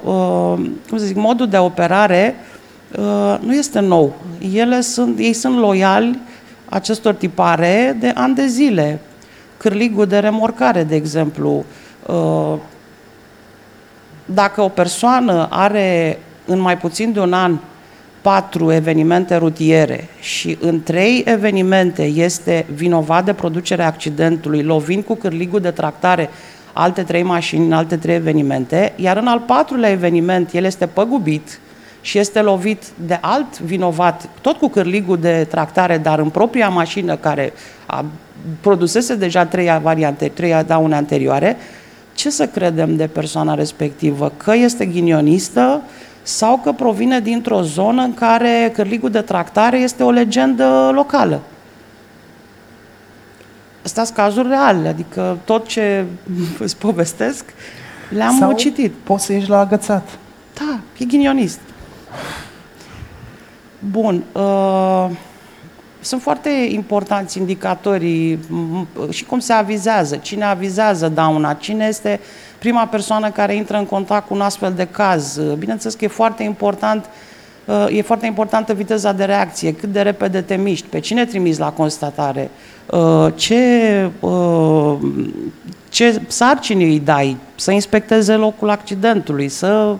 uh, 0.04 0.70
cum 0.88 0.98
să 0.98 1.04
zic, 1.04 1.16
modul 1.16 1.48
de 1.48 1.56
operare 1.56 2.34
uh, 2.98 3.38
nu 3.40 3.54
este 3.54 3.80
nou. 3.80 4.14
Ele 4.54 4.80
sunt, 4.80 5.18
ei 5.18 5.32
sunt 5.32 5.56
loiali 5.56 6.18
acestor 6.68 7.14
tipare 7.14 7.96
de 8.00 8.12
ani 8.14 8.34
de 8.34 8.46
zile 8.46 9.00
cârligul 9.56 10.06
de 10.06 10.18
remorcare, 10.18 10.84
de 10.84 10.94
exemplu. 10.94 11.64
Uh, 12.06 12.54
dacă 14.24 14.60
o 14.60 14.68
persoană 14.68 15.46
are 15.50 16.18
în 16.46 16.58
mai 16.58 16.78
puțin 16.78 17.12
de 17.12 17.20
un 17.20 17.32
an 17.32 17.58
patru 18.22 18.72
evenimente 18.72 19.36
rutiere 19.36 20.08
și 20.20 20.58
în 20.60 20.82
trei 20.82 21.22
evenimente 21.26 22.02
este 22.02 22.66
vinovat 22.74 23.24
de 23.24 23.32
producerea 23.32 23.86
accidentului, 23.86 24.62
lovind 24.62 25.04
cu 25.04 25.14
cârligul 25.14 25.60
de 25.60 25.70
tractare 25.70 26.30
alte 26.72 27.02
trei 27.02 27.22
mașini 27.22 27.64
în 27.64 27.72
alte 27.72 27.96
trei 27.96 28.14
evenimente, 28.14 28.92
iar 28.96 29.16
în 29.16 29.26
al 29.26 29.40
patrulea 29.40 29.90
eveniment 29.90 30.52
el 30.52 30.64
este 30.64 30.86
păgubit 30.86 31.60
și 32.00 32.18
este 32.18 32.40
lovit 32.40 32.82
de 33.06 33.18
alt 33.20 33.60
vinovat, 33.60 34.28
tot 34.40 34.56
cu 34.56 34.68
cârligul 34.68 35.18
de 35.18 35.46
tractare, 35.50 35.98
dar 35.98 36.18
în 36.18 36.28
propria 36.28 36.68
mașină 36.68 37.16
care 37.16 37.52
a 37.86 38.04
produsese 38.60 39.14
deja 39.14 39.46
trei 39.46 39.78
variante, 39.82 40.28
trei 40.28 40.64
daune 40.66 40.94
anterioare, 40.94 41.56
ce 42.14 42.30
să 42.30 42.46
credem 42.46 42.96
de 42.96 43.06
persoana 43.06 43.54
respectivă? 43.54 44.32
Că 44.36 44.54
este 44.54 44.86
ghinionistă 44.86 45.81
sau 46.22 46.58
că 46.58 46.72
provine 46.72 47.20
dintr-o 47.20 47.62
zonă 47.62 48.02
în 48.02 48.14
care 48.14 48.70
cârligul 48.74 49.10
de 49.10 49.20
tractare 49.20 49.78
este 49.78 50.02
o 50.02 50.10
legendă 50.10 50.90
locală? 50.94 51.40
Astea 53.84 54.04
sunt 54.04 54.16
cazuri 54.16 54.48
reale, 54.48 54.88
adică 54.88 55.38
tot 55.44 55.66
ce 55.66 56.04
îți 56.58 56.76
povestesc 56.76 57.44
le-am 58.08 58.38
sau 58.38 58.52
citit. 58.52 58.92
poți 59.02 59.24
să 59.24 59.32
ieși 59.32 59.48
la 59.48 59.58
agățat. 59.58 60.18
Da, 60.54 60.78
e 60.98 61.04
ghinionist. 61.04 61.60
Bun. 63.78 64.22
Uh, 64.32 65.10
sunt 66.00 66.22
foarte 66.22 66.48
importanți 66.48 67.38
indicatorii 67.38 68.38
și 69.10 69.24
cum 69.24 69.38
se 69.38 69.52
avizează, 69.52 70.16
cine 70.16 70.44
avizează 70.44 71.08
dauna, 71.08 71.52
cine 71.52 71.86
este 71.86 72.20
prima 72.62 72.86
persoană 72.86 73.30
care 73.30 73.54
intră 73.54 73.76
în 73.76 73.86
contact 73.86 74.26
cu 74.26 74.34
un 74.34 74.40
astfel 74.40 74.72
de 74.72 74.86
caz. 74.90 75.40
Bineînțeles 75.58 75.94
că 75.94 76.04
e 76.04 76.08
foarte 76.08 76.42
important 76.42 77.04
e 77.88 78.02
foarte 78.02 78.26
importantă 78.26 78.72
viteza 78.72 79.12
de 79.12 79.24
reacție, 79.24 79.74
cât 79.74 79.92
de 79.92 80.00
repede 80.00 80.40
te 80.40 80.54
miști, 80.54 80.86
pe 80.86 80.98
cine 80.98 81.24
trimiți 81.24 81.58
la 81.58 81.72
constatare, 81.72 82.50
ce, 83.34 84.10
ce 85.88 86.20
sarcini 86.26 86.84
îi 86.84 87.00
dai, 87.00 87.36
să 87.54 87.70
inspecteze 87.70 88.34
locul 88.34 88.70
accidentului, 88.70 89.48
să 89.48 89.94
Uh, 89.94 89.98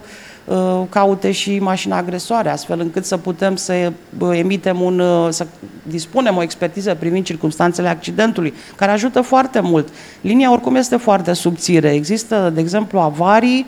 caute 0.89 1.31
și 1.31 1.59
mașina 1.59 1.97
agresoare, 1.97 2.51
astfel 2.51 2.81
încât 2.81 3.05
să 3.05 3.17
putem 3.17 3.57
să 3.57 3.93
uh, 4.19 4.39
emitem 4.39 4.81
un, 4.81 4.99
uh, 4.99 5.29
să 5.31 5.47
dispunem 5.83 6.37
o 6.37 6.43
expertiză 6.43 6.95
privind 6.95 7.25
circunstanțele 7.25 7.89
accidentului, 7.89 8.55
care 8.77 8.91
ajută 8.91 9.21
foarte 9.21 9.61
mult. 9.61 9.89
Linia 10.21 10.53
oricum 10.53 10.75
este 10.75 10.97
foarte 10.97 11.33
subțire. 11.33 11.93
Există, 11.93 12.51
de 12.55 12.61
exemplu, 12.61 12.99
avarii 12.99 13.67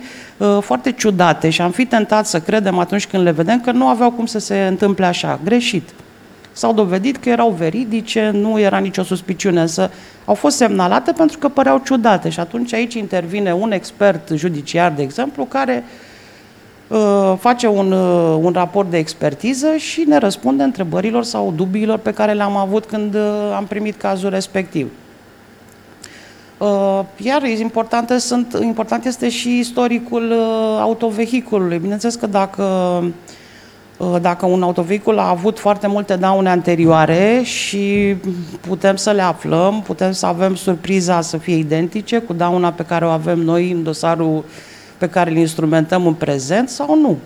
foarte 0.60 0.92
ciudate 0.92 1.50
și 1.50 1.60
am 1.60 1.70
fi 1.70 1.86
tentat 1.86 2.26
să 2.26 2.40
credem 2.40 2.78
atunci 2.78 3.06
când 3.06 3.22
le 3.22 3.30
vedem 3.30 3.60
că 3.60 3.70
nu 3.70 3.86
aveau 3.86 4.10
cum 4.10 4.26
să 4.26 4.38
se 4.38 4.66
întâmple 4.66 5.06
așa. 5.06 5.40
Greșit. 5.44 5.88
S-au 6.52 6.72
dovedit 6.72 7.16
că 7.16 7.28
erau 7.28 7.50
veridice, 7.50 8.30
nu 8.32 8.60
era 8.60 8.78
nicio 8.78 9.02
suspiciune, 9.02 9.60
însă 9.60 9.90
au 10.24 10.34
fost 10.34 10.56
semnalate 10.56 11.12
pentru 11.12 11.38
că 11.38 11.48
păreau 11.48 11.82
ciudate 11.84 12.28
și 12.28 12.40
atunci 12.40 12.72
aici 12.72 12.94
intervine 12.94 13.52
un 13.52 13.72
expert 13.72 14.30
judiciar, 14.34 14.92
de 14.92 15.02
exemplu, 15.02 15.44
care 15.44 15.84
uh, 15.86 15.92
Uh, 15.92 16.13
face 17.38 17.66
un, 17.66 17.92
uh, 17.92 18.38
un 18.40 18.52
raport 18.52 18.90
de 18.90 18.96
expertiză 18.96 19.76
și 19.76 20.04
ne 20.06 20.18
răspunde 20.18 20.62
întrebărilor 20.62 21.22
sau 21.22 21.52
dubiilor 21.56 21.98
pe 21.98 22.12
care 22.12 22.32
le-am 22.32 22.56
avut 22.56 22.84
când 22.84 23.14
uh, 23.14 23.52
am 23.56 23.64
primit 23.66 23.96
cazul 23.96 24.30
respectiv. 24.30 24.90
Iar 27.16 27.42
important, 27.44 28.10
sunt, 28.10 28.58
important 28.62 29.04
este 29.04 29.28
și 29.28 29.58
istoricul 29.58 30.32
autovehiculului. 30.80 31.78
Bineînțeles 31.78 32.14
că 32.14 32.26
dacă, 32.26 32.64
dacă 34.20 34.46
un 34.46 34.62
autovehicul 34.62 35.18
a 35.18 35.28
avut 35.28 35.58
foarte 35.58 35.86
multe 35.86 36.16
daune 36.16 36.48
anterioare 36.48 37.40
și 37.42 38.16
putem 38.60 38.96
să 38.96 39.10
le 39.10 39.22
aflăm, 39.22 39.82
putem 39.82 40.12
să 40.12 40.26
avem 40.26 40.54
surpriza 40.54 41.20
să 41.20 41.36
fie 41.36 41.56
identice 41.56 42.18
cu 42.18 42.32
dauna 42.32 42.72
pe 42.72 42.82
care 42.84 43.04
o 43.04 43.08
avem 43.08 43.38
noi 43.38 43.70
în 43.70 43.82
dosarul 43.82 44.36
uh, 44.36 44.44
pe 44.98 45.08
care 45.08 45.30
îl 45.30 45.36
instrumentăm 45.36 46.06
în 46.06 46.14
prezent 46.14 46.68
sau 46.68 46.98
nu. 46.98 47.16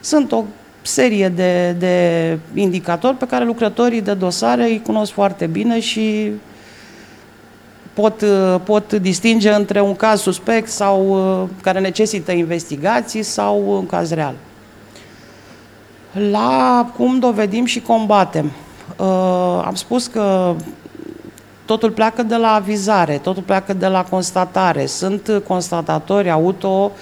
Sunt 0.00 0.32
o 0.32 0.44
serie 0.82 1.28
de, 1.28 1.76
de 1.78 2.38
indicatori 2.54 3.16
pe 3.16 3.26
care 3.26 3.44
lucrătorii 3.44 4.00
de 4.00 4.14
dosare 4.14 4.64
îi 4.64 4.82
cunosc 4.82 5.12
foarte 5.12 5.46
bine 5.46 5.80
și 5.80 6.30
pot, 7.92 8.24
pot 8.64 8.92
distinge 8.92 9.50
între 9.50 9.80
un 9.80 9.94
caz 9.94 10.20
suspect 10.20 10.68
sau 10.68 11.20
care 11.62 11.80
necesită 11.80 12.32
investigații 12.32 13.22
sau 13.22 13.76
un 13.76 13.86
caz 13.86 14.10
real. 14.10 14.34
La 16.30 16.92
cum 16.96 17.18
dovedim 17.18 17.64
și 17.64 17.80
combatem. 17.80 18.50
Uh, 18.96 19.62
am 19.64 19.74
spus 19.74 20.06
că 20.06 20.54
totul 21.70 21.90
pleacă 21.90 22.22
de 22.22 22.36
la 22.36 22.54
avizare, 22.54 23.18
totul 23.18 23.42
pleacă 23.42 23.72
de 23.72 23.86
la 23.86 24.04
constatare. 24.04 24.86
Sunt 24.86 25.42
constatatori 25.46 26.30
auto 26.30 26.92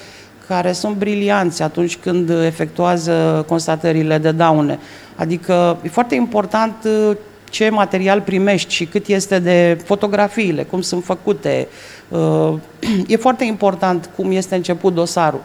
care 0.46 0.72
sunt 0.72 0.96
brilianți 0.96 1.62
atunci 1.62 1.96
când 1.96 2.31
efectuează 2.31 3.44
constatările 3.48 4.18
de 4.18 4.31
daune. 4.31 4.78
Adică 5.16 5.78
e 5.83 5.88
foarte 5.88 6.14
important 6.14 6.74
uh, 6.85 7.16
ce 7.50 7.68
material 7.70 8.20
primești 8.20 8.72
și 8.72 8.85
cât 8.85 9.07
este 9.07 9.38
de 9.38 9.81
fotografiile, 9.85 10.62
cum 10.62 10.81
sunt 10.81 11.04
făcute. 11.04 11.68
Uh, 12.09 12.52
e 13.07 13.16
foarte 13.16 13.44
important 13.44 14.11
cum 14.16 14.31
este 14.31 14.54
început 14.54 14.94
dosarul. 14.94 15.42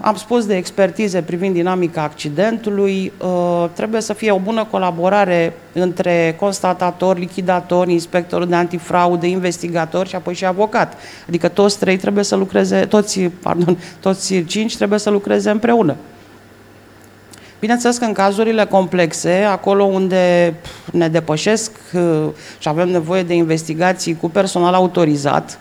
Uh, 0.00 0.06
am 0.06 0.16
spus 0.16 0.46
de 0.46 0.56
expertize 0.56 1.22
privind 1.22 1.54
dinamica 1.54 2.02
accidentului, 2.02 3.12
uh, 3.18 3.68
trebuie 3.72 4.00
să 4.00 4.12
fie 4.12 4.30
o 4.30 4.38
bună 4.38 4.64
colaborare 4.70 5.52
între 5.72 6.36
constatator, 6.38 7.18
lichidator, 7.18 7.88
inspector 7.88 8.44
de 8.44 8.54
antifraudă, 8.54 9.26
investigator 9.26 10.06
și 10.06 10.14
apoi 10.14 10.34
și 10.34 10.44
avocat. 10.44 10.96
Adică 11.28 11.48
toți 11.48 11.78
trei 11.78 11.96
trebuie 11.96 12.24
să 12.24 12.36
lucreze, 12.36 12.80
toți, 12.80 13.20
pardon, 13.20 13.78
toți 14.00 14.42
cinci 14.46 14.76
trebuie 14.76 14.98
să 14.98 15.10
lucreze 15.10 15.50
împreună. 15.50 15.96
Bineînțeles 17.58 17.98
că 17.98 18.04
în 18.04 18.12
cazurile 18.12 18.64
complexe, 18.64 19.32
acolo 19.32 19.84
unde 19.84 20.54
ne 20.92 21.08
depășesc 21.08 21.72
uh, 21.94 22.28
și 22.58 22.68
avem 22.68 22.88
nevoie 22.88 23.22
de 23.22 23.34
investigații 23.34 24.16
cu 24.16 24.28
personal 24.28 24.74
autorizat, 24.74 25.58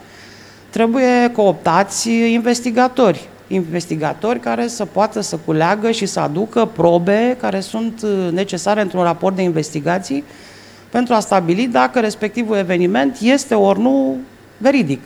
trebuie 0.69 1.31
cooptați 1.33 2.09
investigatori 2.09 3.29
investigatori 3.51 4.39
care 4.39 4.67
să 4.67 4.85
poată 4.85 5.21
să 5.21 5.39
culeagă 5.45 5.91
și 5.91 6.05
să 6.05 6.19
aducă 6.19 6.65
probe 6.65 7.37
care 7.39 7.59
sunt 7.59 8.01
uh, 8.03 8.31
necesare 8.31 8.81
într-un 8.81 9.03
raport 9.03 9.35
de 9.35 9.41
investigații 9.41 10.23
pentru 10.89 11.13
a 11.13 11.19
stabili 11.19 11.67
dacă 11.67 11.99
respectivul 11.99 12.55
eveniment 12.55 13.17
este 13.21 13.55
ori 13.55 13.79
nu 13.79 14.17
veridic. 14.57 15.01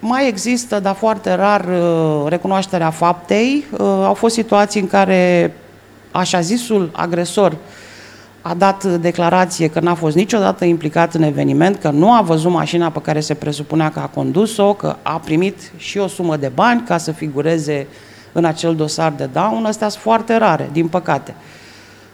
Mai 0.00 0.28
există, 0.28 0.80
dar 0.80 0.94
foarte 0.94 1.34
rar, 1.34 1.64
uh, 1.64 2.28
recunoașterea 2.28 2.90
faptei. 2.90 3.64
Uh, 3.72 3.78
au 3.80 4.14
fost 4.14 4.34
situații 4.34 4.80
în 4.80 4.86
care 4.86 5.52
așa 6.10 6.40
zisul 6.40 6.90
agresor 6.92 7.56
a 8.42 8.54
dat 8.54 8.84
declarație 8.84 9.68
că 9.68 9.80
n-a 9.80 9.94
fost 9.94 10.16
niciodată 10.16 10.64
implicat 10.64 11.14
în 11.14 11.22
eveniment, 11.22 11.76
că 11.76 11.90
nu 11.90 12.12
a 12.12 12.20
văzut 12.20 12.50
mașina 12.50 12.90
pe 12.90 13.00
care 13.00 13.20
se 13.20 13.34
presupunea 13.34 13.90
că 13.90 13.98
a 13.98 14.06
condus-o, 14.06 14.74
că 14.74 14.96
a 15.02 15.20
primit 15.24 15.72
și 15.76 15.98
o 15.98 16.06
sumă 16.06 16.36
de 16.36 16.50
bani 16.54 16.82
ca 16.86 16.98
să 16.98 17.12
figureze 17.12 17.86
în 18.32 18.44
acel 18.44 18.74
dosar 18.74 19.12
de 19.16 19.28
daună. 19.32 19.68
Astea 19.68 19.88
sunt 19.88 20.02
foarte 20.02 20.36
rare, 20.36 20.68
din 20.72 20.88
păcate. 20.88 21.34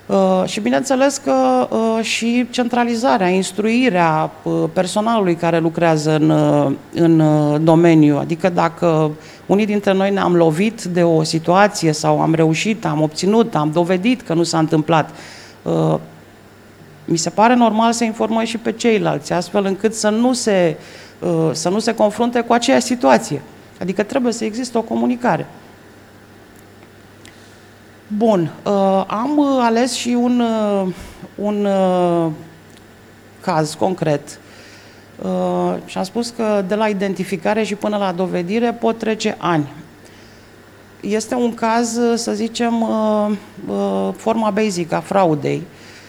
Uh, 0.07 0.43
și 0.47 0.61
bineînțeles 0.61 1.17
că 1.17 1.69
uh, 1.71 2.05
și 2.05 2.47
centralizarea, 2.51 3.29
instruirea 3.29 4.31
uh, 4.43 4.53
personalului 4.73 5.35
care 5.35 5.59
lucrează 5.59 6.15
în, 6.15 6.31
uh, 6.31 6.73
în 6.95 7.21
uh, 7.21 7.61
domeniu. 7.61 8.17
Adică 8.19 8.49
dacă 8.49 9.11
unii 9.47 9.67
dintre 9.67 9.93
noi 9.93 10.11
ne-am 10.11 10.35
lovit 10.35 10.83
de 10.83 11.03
o 11.03 11.23
situație 11.23 11.93
sau 11.93 12.21
am 12.21 12.35
reușit, 12.35 12.85
am 12.85 13.03
obținut, 13.03 13.55
am 13.55 13.71
dovedit 13.73 14.23
că 14.23 14.35
nu 14.35 14.43
s-a 14.43 14.59
întâmplat, 14.59 15.11
uh, 15.63 15.95
mi 17.05 17.17
se 17.17 17.31
pare 17.31 17.55
normal 17.55 17.93
să 17.93 18.05
informăm 18.05 18.45
și 18.45 18.59
pe 18.59 18.73
ceilalți, 18.73 19.33
astfel 19.33 19.65
încât 19.65 19.95
să 19.95 20.09
nu 20.09 20.33
se, 20.33 20.77
uh, 21.19 21.51
să 21.53 21.69
nu 21.69 21.79
se 21.79 21.95
confrunte 21.95 22.41
cu 22.41 22.53
aceeași 22.53 22.85
situație. 22.85 23.43
Adică 23.81 24.03
trebuie 24.03 24.33
să 24.33 24.45
existe 24.45 24.79
o 24.79 24.83
comunicare. 24.83 25.47
Bun, 28.07 28.51
uh, 28.65 29.05
am 29.07 29.37
uh, 29.37 29.59
ales 29.61 29.93
și 29.93 30.09
un, 30.09 30.41
uh, 30.41 30.93
un 31.35 31.65
uh, 31.65 32.31
caz 33.41 33.75
concret 33.75 34.41
uh, 35.23 35.75
și 35.87 35.99
am 35.99 36.05
spus 36.05 36.31
că 36.37 36.65
de 36.67 36.75
la 36.75 36.89
identificare 36.89 37.63
și 37.63 37.75
până 37.75 37.97
la 37.97 38.13
dovedire 38.13 38.73
pot 38.73 38.99
trece 38.99 39.37
ani. 39.39 39.69
Este 41.01 41.35
un 41.35 41.55
caz, 41.55 41.97
uh, 41.97 42.19
să 42.19 42.33
zicem, 42.33 42.83
uh, 42.83 43.31
uh, 43.69 44.09
forma 44.17 44.51
basic 44.51 44.93
a 44.93 45.01
fraudei. 45.01 45.63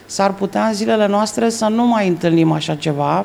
S-ar 0.05 0.33
putea 0.33 0.65
în 0.65 0.73
zilele 0.73 1.07
noastre 1.07 1.49
să 1.49 1.65
nu 1.65 1.87
mai 1.87 2.07
întâlnim 2.07 2.51
așa 2.51 2.75
ceva. 2.75 3.19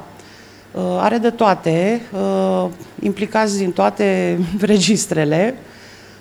Uh, 0.72 0.82
are 0.98 1.18
de 1.18 1.30
toate, 1.30 2.00
uh, 2.12 2.66
implicați 3.02 3.58
din 3.58 3.72
toate 3.72 4.38
registrele, 4.60 5.54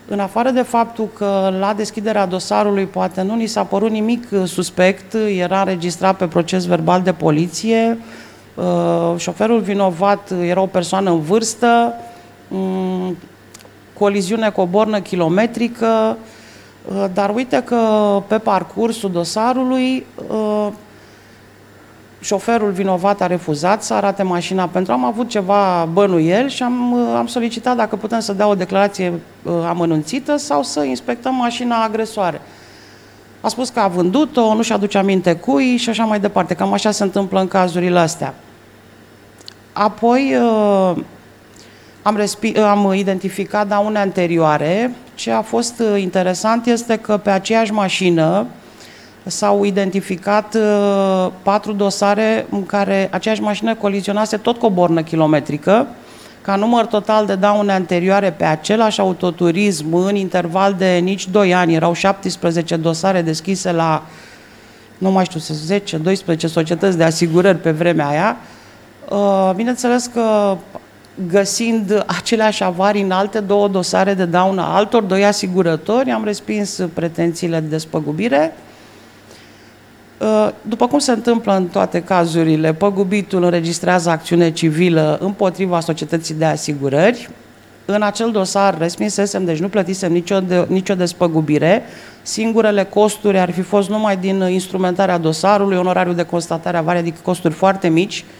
în 0.07 0.19
afară 0.19 0.49
de 0.49 0.61
faptul 0.61 1.09
că 1.17 1.53
la 1.59 1.73
deschiderea 1.73 2.25
dosarului 2.25 2.85
poate 2.85 3.21
nu 3.21 3.35
ni 3.35 3.45
s-a 3.45 3.63
părut 3.63 3.89
nimic 3.89 4.27
uh, 4.31 4.43
suspect, 4.45 5.13
era 5.37 5.59
înregistrat 5.59 6.17
pe 6.17 6.27
proces 6.27 6.65
verbal 6.65 7.01
de 7.01 7.13
poliție, 7.13 7.97
uh, 8.55 9.13
șoferul 9.17 9.59
vinovat 9.59 10.31
era 10.41 10.61
o 10.61 10.65
persoană 10.65 11.09
în 11.09 11.19
vârstă, 11.19 11.93
um, 12.47 13.17
coliziune 13.97 14.49
cu 14.49 14.61
o 14.61 14.65
bornă 14.65 14.99
kilometrică, 14.99 16.17
uh, 16.19 16.37
dar 17.13 17.29
uite 17.35 17.63
că 17.63 17.85
pe 18.27 18.37
parcursul 18.37 19.11
dosarului 19.11 20.05
șoferul 22.19 22.71
vinovat 22.71 23.21
a 23.21 23.27
refuzat 23.27 23.83
să 23.83 23.93
arate 23.93 24.23
mașina 24.23 24.67
pentru 24.67 24.93
am 24.93 25.05
avut 25.05 25.29
ceva 25.29 25.89
bănuiel 25.93 26.49
și 26.49 26.63
am, 26.63 26.93
am 26.93 27.27
solicitat 27.27 27.75
dacă 27.75 27.95
putem 27.95 28.19
să 28.19 28.33
dea 28.33 28.47
o 28.47 28.55
declarație 28.55 29.13
uh, 29.43 29.53
amănunțită 29.67 30.37
sau 30.37 30.63
să 30.63 30.83
inspectăm 30.83 31.35
mașina 31.35 31.83
agresoare. 31.83 32.41
A 33.41 33.47
spus 33.47 33.69
că 33.69 33.79
a 33.79 33.87
vândut-o, 33.87 34.53
nu-și 34.53 34.73
aduce 34.73 34.97
aminte 34.97 35.35
cui 35.35 35.77
și 35.77 35.89
așa 35.89 36.03
mai 36.03 36.19
departe. 36.19 36.53
Cam 36.53 36.73
așa 36.73 36.91
se 36.91 37.03
întâmplă 37.03 37.39
în 37.39 37.47
cazurile 37.47 37.99
astea. 37.99 38.33
Apoi 39.73 40.35
uh, 40.41 40.97
am, 42.01 42.17
respi- 42.17 42.57
am 42.57 42.93
identificat 42.93 43.67
daune 43.67 43.99
anterioare. 43.99 44.93
Ce 45.15 45.31
a 45.31 45.41
fost 45.41 45.79
uh, 45.79 46.01
interesant 46.01 46.65
este 46.65 46.95
că 46.97 47.17
pe 47.17 47.29
aceeași 47.29 47.71
mașină 47.71 48.45
s-au 49.23 49.63
identificat 49.63 50.55
uh, 50.55 51.31
patru 51.43 51.73
dosare 51.73 52.45
în 52.49 52.65
care 52.65 53.07
aceeași 53.11 53.41
mașină 53.41 53.75
colizionase 53.75 54.37
tot 54.37 54.57
cu 54.57 54.65
o 54.65 54.69
bornă 54.69 55.01
kilometrică, 55.01 55.87
ca 56.41 56.55
număr 56.55 56.85
total 56.85 57.25
de 57.25 57.35
daune 57.35 57.71
anterioare 57.71 58.31
pe 58.31 58.43
același 58.43 58.99
autoturism 58.99 59.93
în 59.93 60.15
interval 60.15 60.73
de 60.73 60.97
nici 60.97 61.27
2 61.27 61.53
ani, 61.53 61.75
erau 61.75 61.93
17 61.93 62.75
dosare 62.75 63.21
deschise 63.21 63.71
la, 63.71 64.03
nu 64.97 65.11
mai 65.11 65.25
știu, 65.25 65.39
10-12 66.35 66.37
societăți 66.37 66.97
de 66.97 67.03
asigurări 67.03 67.57
pe 67.57 67.71
vremea 67.71 68.07
aia. 68.07 68.37
Uh, 69.09 69.51
bineînțeles 69.55 70.05
că 70.13 70.57
găsind 71.27 72.03
aceleași 72.07 72.63
avarii 72.63 73.01
în 73.01 73.11
alte 73.11 73.39
două 73.39 73.67
dosare 73.67 74.13
de 74.13 74.25
daună 74.25 74.61
altor 74.61 75.03
doi 75.03 75.25
asigurători, 75.25 76.11
am 76.11 76.23
respins 76.23 76.79
pretențiile 76.93 77.59
de 77.59 77.67
despăgubire, 77.67 78.53
Uh, 80.19 80.49
după 80.61 80.87
cum 80.87 80.99
se 80.99 81.11
întâmplă 81.11 81.55
în 81.55 81.65
toate 81.65 82.01
cazurile, 82.01 82.73
păgubitul 82.73 83.43
înregistrează 83.43 84.09
acțiune 84.09 84.51
civilă 84.51 85.17
împotriva 85.21 85.79
societății 85.79 86.33
de 86.33 86.45
asigurări. 86.45 87.29
În 87.85 88.01
acel 88.01 88.31
dosar 88.31 88.77
respinsesem, 88.77 89.45
deci 89.45 89.59
nu 89.59 89.67
plătisem 89.69 90.11
nicio, 90.11 90.39
de, 90.39 90.65
nicio 90.69 90.95
despăgubire. 90.95 91.83
Singurele 92.21 92.83
costuri 92.83 93.39
ar 93.39 93.51
fi 93.51 93.61
fost 93.61 93.89
numai 93.89 94.17
din 94.17 94.41
instrumentarea 94.49 95.17
dosarului, 95.17 95.77
onorariu 95.77 96.13
de 96.13 96.23
constatare 96.23 96.77
a 96.77 96.79
avarii, 96.79 97.01
adică 97.01 97.17
costuri 97.23 97.53
foarte 97.53 97.87
mici. 97.87 98.17
Uh, 98.17 98.38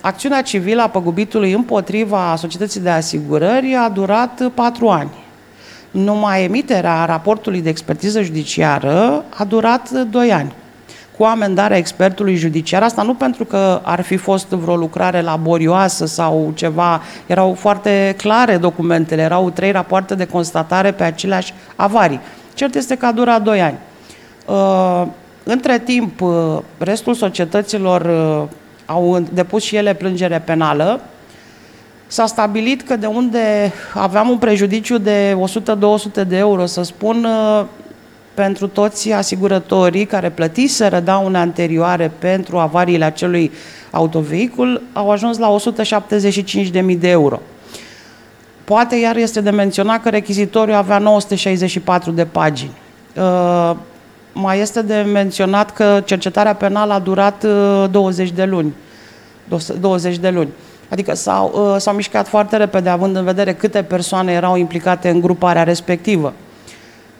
acțiunea 0.00 0.42
civilă 0.42 0.82
a 0.82 0.88
păgubitului 0.88 1.52
împotriva 1.52 2.34
societății 2.36 2.80
de 2.80 2.90
asigurări 2.90 3.74
a 3.74 3.88
durat 3.88 4.50
patru 4.54 4.88
ani 4.88 5.10
numai 5.90 6.42
emiterea 6.42 7.04
raportului 7.04 7.60
de 7.60 7.68
expertiză 7.68 8.22
judiciară 8.22 9.24
a 9.38 9.44
durat 9.44 9.90
2 9.90 10.32
ani 10.32 10.52
cu 11.16 11.24
amendarea 11.24 11.76
expertului 11.76 12.34
judiciar. 12.34 12.82
Asta 12.82 13.02
nu 13.02 13.14
pentru 13.14 13.44
că 13.44 13.80
ar 13.82 14.00
fi 14.00 14.16
fost 14.16 14.48
vreo 14.48 14.76
lucrare 14.76 15.20
laborioasă 15.20 16.06
sau 16.06 16.52
ceva, 16.54 17.02
erau 17.26 17.54
foarte 17.54 18.14
clare 18.16 18.56
documentele, 18.56 19.22
erau 19.22 19.50
trei 19.50 19.70
rapoarte 19.70 20.14
de 20.14 20.26
constatare 20.26 20.92
pe 20.92 21.02
aceleași 21.02 21.54
avarii. 21.76 22.20
Cert 22.54 22.74
este 22.74 22.96
că 22.96 23.06
a 23.06 23.12
durat 23.12 23.42
2 23.42 23.60
ani. 23.60 23.78
Uh, 24.46 25.06
între 25.44 25.78
timp, 25.78 26.20
uh, 26.20 26.58
restul 26.78 27.14
societăților 27.14 28.00
uh, 28.00 28.48
au 28.90 29.24
depus 29.32 29.62
și 29.62 29.76
ele 29.76 29.94
plângere 29.94 30.38
penală, 30.38 31.00
S-a 32.10 32.26
stabilit 32.26 32.82
că 32.82 32.96
de 32.96 33.06
unde 33.06 33.72
aveam 33.94 34.28
un 34.28 34.38
prejudiciu 34.38 34.98
de 34.98 35.36
100-200 36.22 36.26
de 36.26 36.36
euro, 36.36 36.66
să 36.66 36.82
spun, 36.82 37.24
uh, 37.24 37.64
pentru 38.34 38.66
toți 38.66 39.12
asigurătorii 39.12 40.04
care 40.04 40.30
plătiseră 40.30 41.00
daune 41.00 41.38
anterioare 41.38 42.12
pentru 42.18 42.58
avariile 42.58 43.04
acelui 43.04 43.52
autovehicul, 43.90 44.82
au 44.92 45.10
ajuns 45.10 45.38
la 45.38 45.48
175.000 45.48 46.98
de 46.98 47.08
euro. 47.10 47.40
Poate 48.64 48.96
iar 48.96 49.16
este 49.16 49.40
de 49.40 49.50
menționat 49.50 50.02
că 50.02 50.08
rechizitoriul 50.08 50.76
avea 50.76 50.98
964 50.98 52.10
de 52.10 52.24
pagini. 52.24 52.72
Uh, 54.38 54.44
mai 54.44 54.60
este 54.60 54.82
de 54.82 54.94
menționat 55.12 55.72
că 55.72 56.02
cercetarea 56.04 56.54
penală 56.54 56.92
a 56.92 56.98
durat 56.98 57.44
20 57.90 58.28
uh, 58.28 58.34
de 58.34 58.44
luni. 58.44 58.74
20 59.80 60.18
de 60.18 60.30
luni. 60.30 60.48
Adică 60.88 61.14
s-au, 61.14 61.70
uh, 61.72 61.80
s-au 61.80 61.94
mișcat 61.94 62.28
foarte 62.28 62.56
repede, 62.56 62.88
având 62.88 63.16
în 63.16 63.24
vedere 63.24 63.54
câte 63.54 63.82
persoane 63.82 64.32
erau 64.32 64.56
implicate 64.56 65.08
în 65.08 65.20
gruparea 65.20 65.62
respectivă. 65.62 66.32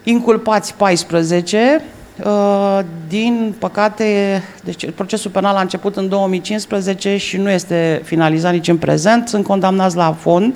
Inculpați 0.03 0.75
14, 0.75 1.83
uh, 2.25 2.81
din 3.09 3.55
păcate, 3.59 4.43
deci 4.65 4.91
procesul 4.91 5.31
penal 5.31 5.57
a 5.57 5.61
început 5.61 5.97
în 5.97 6.09
2015 6.09 7.17
și 7.17 7.37
nu 7.37 7.51
este 7.51 8.01
finalizat 8.05 8.53
nici 8.53 8.69
în 8.69 8.77
prezent, 8.77 9.29
sunt 9.29 9.45
condamnați 9.45 9.97
la 9.97 10.13
fond, 10.13 10.55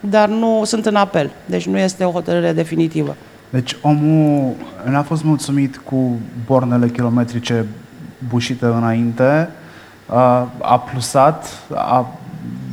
dar 0.00 0.28
nu 0.28 0.62
sunt 0.64 0.86
în 0.86 0.94
apel, 0.94 1.30
deci 1.46 1.66
nu 1.66 1.78
este 1.78 2.04
o 2.04 2.10
hotărâre 2.10 2.52
definitivă. 2.52 3.16
Deci 3.50 3.76
omul 3.82 4.54
n-a 4.84 5.02
fost 5.02 5.24
mulțumit 5.24 5.76
cu 5.76 6.18
bornele 6.46 6.88
kilometrice 6.88 7.66
bușite 8.28 8.64
înainte, 8.64 9.48
a 10.60 10.78
plusat, 10.90 11.46
a 11.74 12.06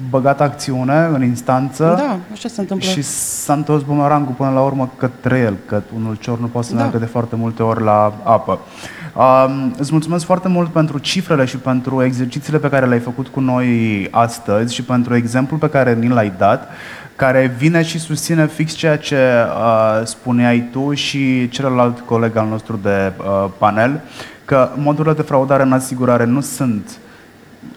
băgat 0.10 0.42
acțiune 0.42 1.10
în 1.14 1.24
instanță 1.24 1.84
da, 1.98 2.18
așa 2.32 2.48
se 2.50 2.62
întâmplă. 2.62 2.88
și 2.90 3.02
s-a 3.02 3.54
întors 3.54 3.84
bumerangul 3.84 4.34
până 4.34 4.50
la 4.50 4.62
urmă 4.62 4.90
către 4.98 5.38
el, 5.38 5.56
că 5.66 5.82
unul 5.96 6.16
cior 6.16 6.40
nu 6.40 6.46
poate 6.46 6.68
să 6.68 6.74
da. 6.74 6.80
meargă 6.80 6.98
de 6.98 7.06
foarte 7.06 7.36
multe 7.36 7.64
ori 7.64 7.84
la 7.84 8.14
apă. 8.24 8.60
Um, 9.16 9.74
îți 9.78 9.92
mulțumesc 9.92 10.26
foarte 10.26 10.48
mult 10.48 10.70
pentru 10.70 10.98
cifrele 10.98 11.46
și 11.46 11.58
pentru 11.58 12.04
exercițiile 12.04 12.58
pe 12.58 12.70
care 12.70 12.86
le-ai 12.86 13.00
făcut 13.00 13.28
cu 13.28 13.40
noi 13.40 14.08
astăzi 14.12 14.74
și 14.74 14.84
pentru 14.84 15.16
exemplul 15.16 15.60
pe 15.60 15.70
care 15.70 15.94
ni 15.94 16.08
l-ai 16.08 16.34
dat, 16.38 16.70
care 17.18 17.56
vine 17.58 17.84
și 17.84 18.00
susține 18.00 18.48
fix 18.48 18.74
ceea 18.74 18.98
ce 18.98 19.16
uh, 19.16 20.02
spuneai 20.06 20.68
tu 20.72 20.94
și 20.94 21.50
celălalt 21.50 22.00
coleg 22.00 22.36
al 22.36 22.48
nostru 22.48 22.80
de 22.82 23.12
uh, 23.18 23.50
panel, 23.58 24.02
că 24.46 24.70
modurile 24.76 25.14
de 25.14 25.22
fraudare 25.22 25.64
în 25.64 25.72
asigurare 25.72 26.26
nu 26.26 26.42
sunt 26.42 26.98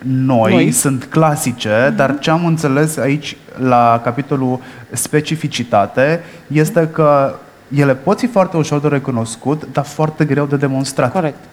noi, 0.03 0.53
noi. 0.53 0.71
sunt 0.71 1.05
clasice, 1.05 1.69
mm-hmm. 1.69 1.97
dar 1.97 2.19
ce 2.19 2.31
am 2.31 2.47
înțeles 2.47 2.97
aici 2.97 3.37
la 3.57 4.01
capitolul 4.05 4.61
specificitate 4.91 6.21
este 6.47 6.89
că 6.93 7.35
ele 7.77 7.95
pot 7.95 8.19
fi 8.19 8.27
foarte 8.27 8.57
ușor 8.57 8.81
de 8.81 8.89
recunoscut, 8.89 9.69
dar 9.73 9.85
foarte 9.85 10.25
greu 10.25 10.47
de 10.47 10.57
demonstrat. 10.57 11.13
Corect. 11.13 11.45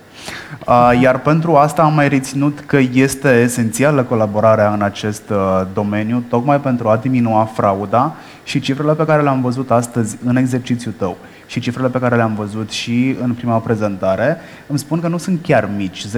Iar 1.02 1.20
pentru 1.20 1.56
asta 1.56 1.82
am 1.82 1.94
mai 1.94 2.10
reținut 2.10 2.60
că 2.60 2.78
este 2.94 3.42
esențială 3.42 4.04
colaborarea 4.04 4.74
în 4.74 4.82
acest 4.82 5.34
domeniu, 5.74 6.24
tocmai 6.30 6.60
pentru 6.60 6.88
a 6.88 6.98
diminua 6.98 7.46
frauda 7.46 8.16
și 8.44 8.60
cifrele 8.60 8.94
pe 8.94 9.06
care 9.06 9.22
le-am 9.22 9.42
văzut 9.42 9.72
astăzi 9.72 10.18
în 10.26 10.36
exercițiul 10.36 10.94
tău 10.98 11.18
și 11.48 11.60
cifrele 11.60 11.88
pe 11.88 12.00
care 12.00 12.16
le-am 12.16 12.36
văzut 12.36 12.70
și 12.70 13.16
în 13.22 13.34
prima 13.34 13.58
prezentare 13.58 14.38
îmi 14.68 14.80
spun 14.80 15.00
că 15.00 15.08
nu 15.08 15.18
sunt 15.18 15.42
chiar 15.42 15.70
mici. 15.78 16.06
10% 16.08 16.10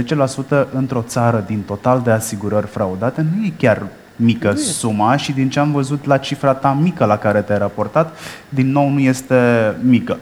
într-o 0.74 1.04
țară 1.08 1.44
din 1.48 1.62
total 1.62 2.02
de 2.04 2.12
asigurări 2.12 2.68
fraudate 2.68 3.26
nu 3.36 3.46
e 3.46 3.54
chiar 3.58 3.84
mică 4.16 4.54
suma 4.54 5.16
și 5.16 5.32
din 5.32 5.50
ce 5.50 5.60
am 5.60 5.72
văzut 5.72 6.06
la 6.06 6.18
cifra 6.18 6.54
ta 6.54 6.78
mică 6.82 7.06
la 7.06 7.18
care 7.18 7.42
te-ai 7.42 7.58
raportat, 7.58 8.18
din 8.50 8.72
nou 8.72 8.90
nu 8.90 9.00
este 9.00 9.36
mică. 9.82 10.18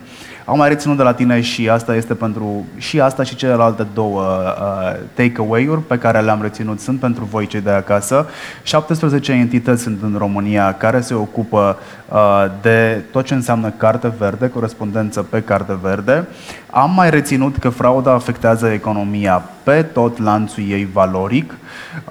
Am 0.50 0.58
mai 0.58 0.70
reținut 0.70 0.98
de 0.98 1.04
la 1.04 1.14
tine 1.14 1.42
și 1.42 1.70
asta 1.70 1.96
este 1.96 2.14
pentru 2.14 2.66
și 2.78 3.02
asta 3.02 3.24
și 3.24 3.36
celelalte 3.36 3.88
două 3.94 4.22
uh, 4.22 5.00
takeaway-uri 5.14 5.82
pe 5.82 5.98
care 5.98 6.20
le-am 6.20 6.42
reținut 6.42 6.80
sunt 6.80 7.00
pentru 7.00 7.24
voi 7.24 7.48
cei 7.48 7.62
de 7.62 7.70
acasă. 7.70 8.26
17 8.64 9.32
entități 9.32 9.82
sunt 9.82 10.02
în 10.02 10.16
România 10.18 10.74
care 10.74 11.02
se 11.02 11.14
ocupă 11.14 11.78
uh, 12.10 12.46
de 12.62 13.04
tot 13.12 13.26
ce 13.26 13.34
înseamnă 13.34 13.70
carte 13.70 14.14
verde, 14.18 14.50
corespondență 14.50 15.24
pe 15.24 15.42
carte 15.42 15.78
verde. 15.82 16.28
Am 16.72 16.92
mai 16.96 17.10
reținut 17.10 17.58
că 17.58 17.70
frauda 17.70 18.14
afectează 18.14 18.68
economia 18.68 19.44
pe 19.68 19.82
tot 19.82 20.20
lanțul 20.20 20.64
ei 20.70 20.88
valoric 20.94 21.54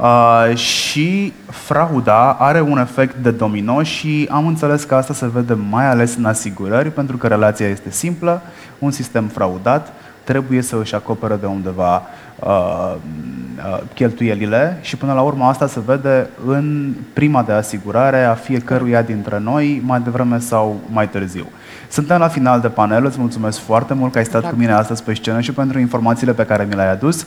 uh, 0.00 0.56
și 0.56 1.32
frauda 1.50 2.32
are 2.32 2.60
un 2.60 2.78
efect 2.78 3.14
de 3.14 3.30
domino 3.30 3.82
și 3.82 4.28
am 4.30 4.46
înțeles 4.46 4.84
că 4.84 4.94
asta 4.94 5.14
se 5.14 5.28
vede 5.28 5.56
mai 5.70 5.86
ales 5.86 6.16
în 6.16 6.24
asigurări 6.24 6.90
pentru 6.90 7.16
că 7.16 7.26
relația 7.26 7.66
este 7.66 7.90
simplă, 7.90 8.42
un 8.78 8.90
sistem 8.90 9.26
fraudat 9.26 9.92
trebuie 10.24 10.62
să 10.62 10.76
își 10.80 10.94
acopere 10.94 11.36
de 11.40 11.46
undeva 11.46 12.02
uh, 12.40 12.94
uh, 13.56 13.80
cheltuielile 13.94 14.78
și 14.80 14.96
până 14.96 15.12
la 15.12 15.20
urmă 15.20 15.44
asta 15.44 15.66
se 15.66 15.80
vede 15.86 16.30
în 16.46 16.94
prima 17.12 17.42
de 17.42 17.52
asigurare 17.52 18.24
a 18.24 18.34
fiecăruia 18.34 19.02
dintre 19.02 19.38
noi, 19.38 19.82
mai 19.84 20.00
devreme 20.00 20.38
sau 20.38 20.80
mai 20.92 21.08
târziu. 21.08 21.46
Suntem 21.88 22.18
la 22.18 22.28
final 22.28 22.60
de 22.60 22.68
panel, 22.68 23.04
îți 23.04 23.20
mulțumesc 23.20 23.58
foarte 23.58 23.94
mult 23.94 24.12
că 24.12 24.18
ai 24.18 24.24
stat 24.24 24.48
cu 24.48 24.56
mine 24.56 24.72
astăzi 24.72 25.02
pe 25.02 25.14
scenă 25.14 25.40
și 25.40 25.52
pentru 25.52 25.78
informațiile 25.78 26.32
pe 26.32 26.44
care 26.44 26.64
mi 26.68 26.74
le-ai 26.74 26.90
adus. 26.90 27.26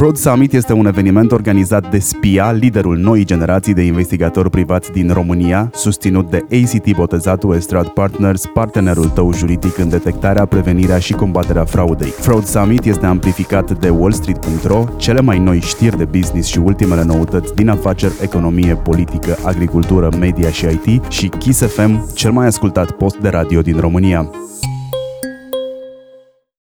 Fraud 0.00 0.16
Summit 0.16 0.52
este 0.52 0.72
un 0.72 0.86
eveniment 0.86 1.32
organizat 1.32 1.90
de 1.90 1.98
SPIA, 1.98 2.52
liderul 2.52 2.96
noii 2.96 3.24
generații 3.24 3.74
de 3.74 3.82
investigatori 3.82 4.50
privați 4.50 4.90
din 4.90 5.12
România, 5.12 5.70
susținut 5.74 6.30
de 6.30 6.44
ACT 6.50 6.94
Botezatu 6.94 7.54
Estrad 7.54 7.86
Partners, 7.88 8.46
partenerul 8.54 9.08
tău 9.08 9.32
juridic 9.32 9.78
în 9.78 9.88
detectarea, 9.88 10.44
prevenirea 10.44 10.98
și 10.98 11.12
combaterea 11.12 11.64
fraudei. 11.64 12.08
Fraud 12.08 12.44
Summit 12.44 12.84
este 12.84 13.06
amplificat 13.06 13.78
de 13.78 13.88
wallstreet.ro, 13.88 14.84
cele 14.96 15.20
mai 15.20 15.38
noi 15.38 15.60
știri 15.60 15.96
de 15.96 16.04
business 16.04 16.48
și 16.48 16.58
ultimele 16.58 17.04
noutăți 17.04 17.54
din 17.54 17.68
afaceri, 17.68 18.14
economie, 18.22 18.74
politică, 18.74 19.36
agricultură, 19.42 20.08
media 20.18 20.50
și 20.50 20.64
IT 20.64 21.02
și 21.08 21.28
Kiss 21.28 21.66
FM, 21.66 22.14
cel 22.14 22.30
mai 22.30 22.46
ascultat 22.46 22.90
post 22.90 23.16
de 23.16 23.28
radio 23.28 23.60
din 23.60 23.78
România. 23.80 24.30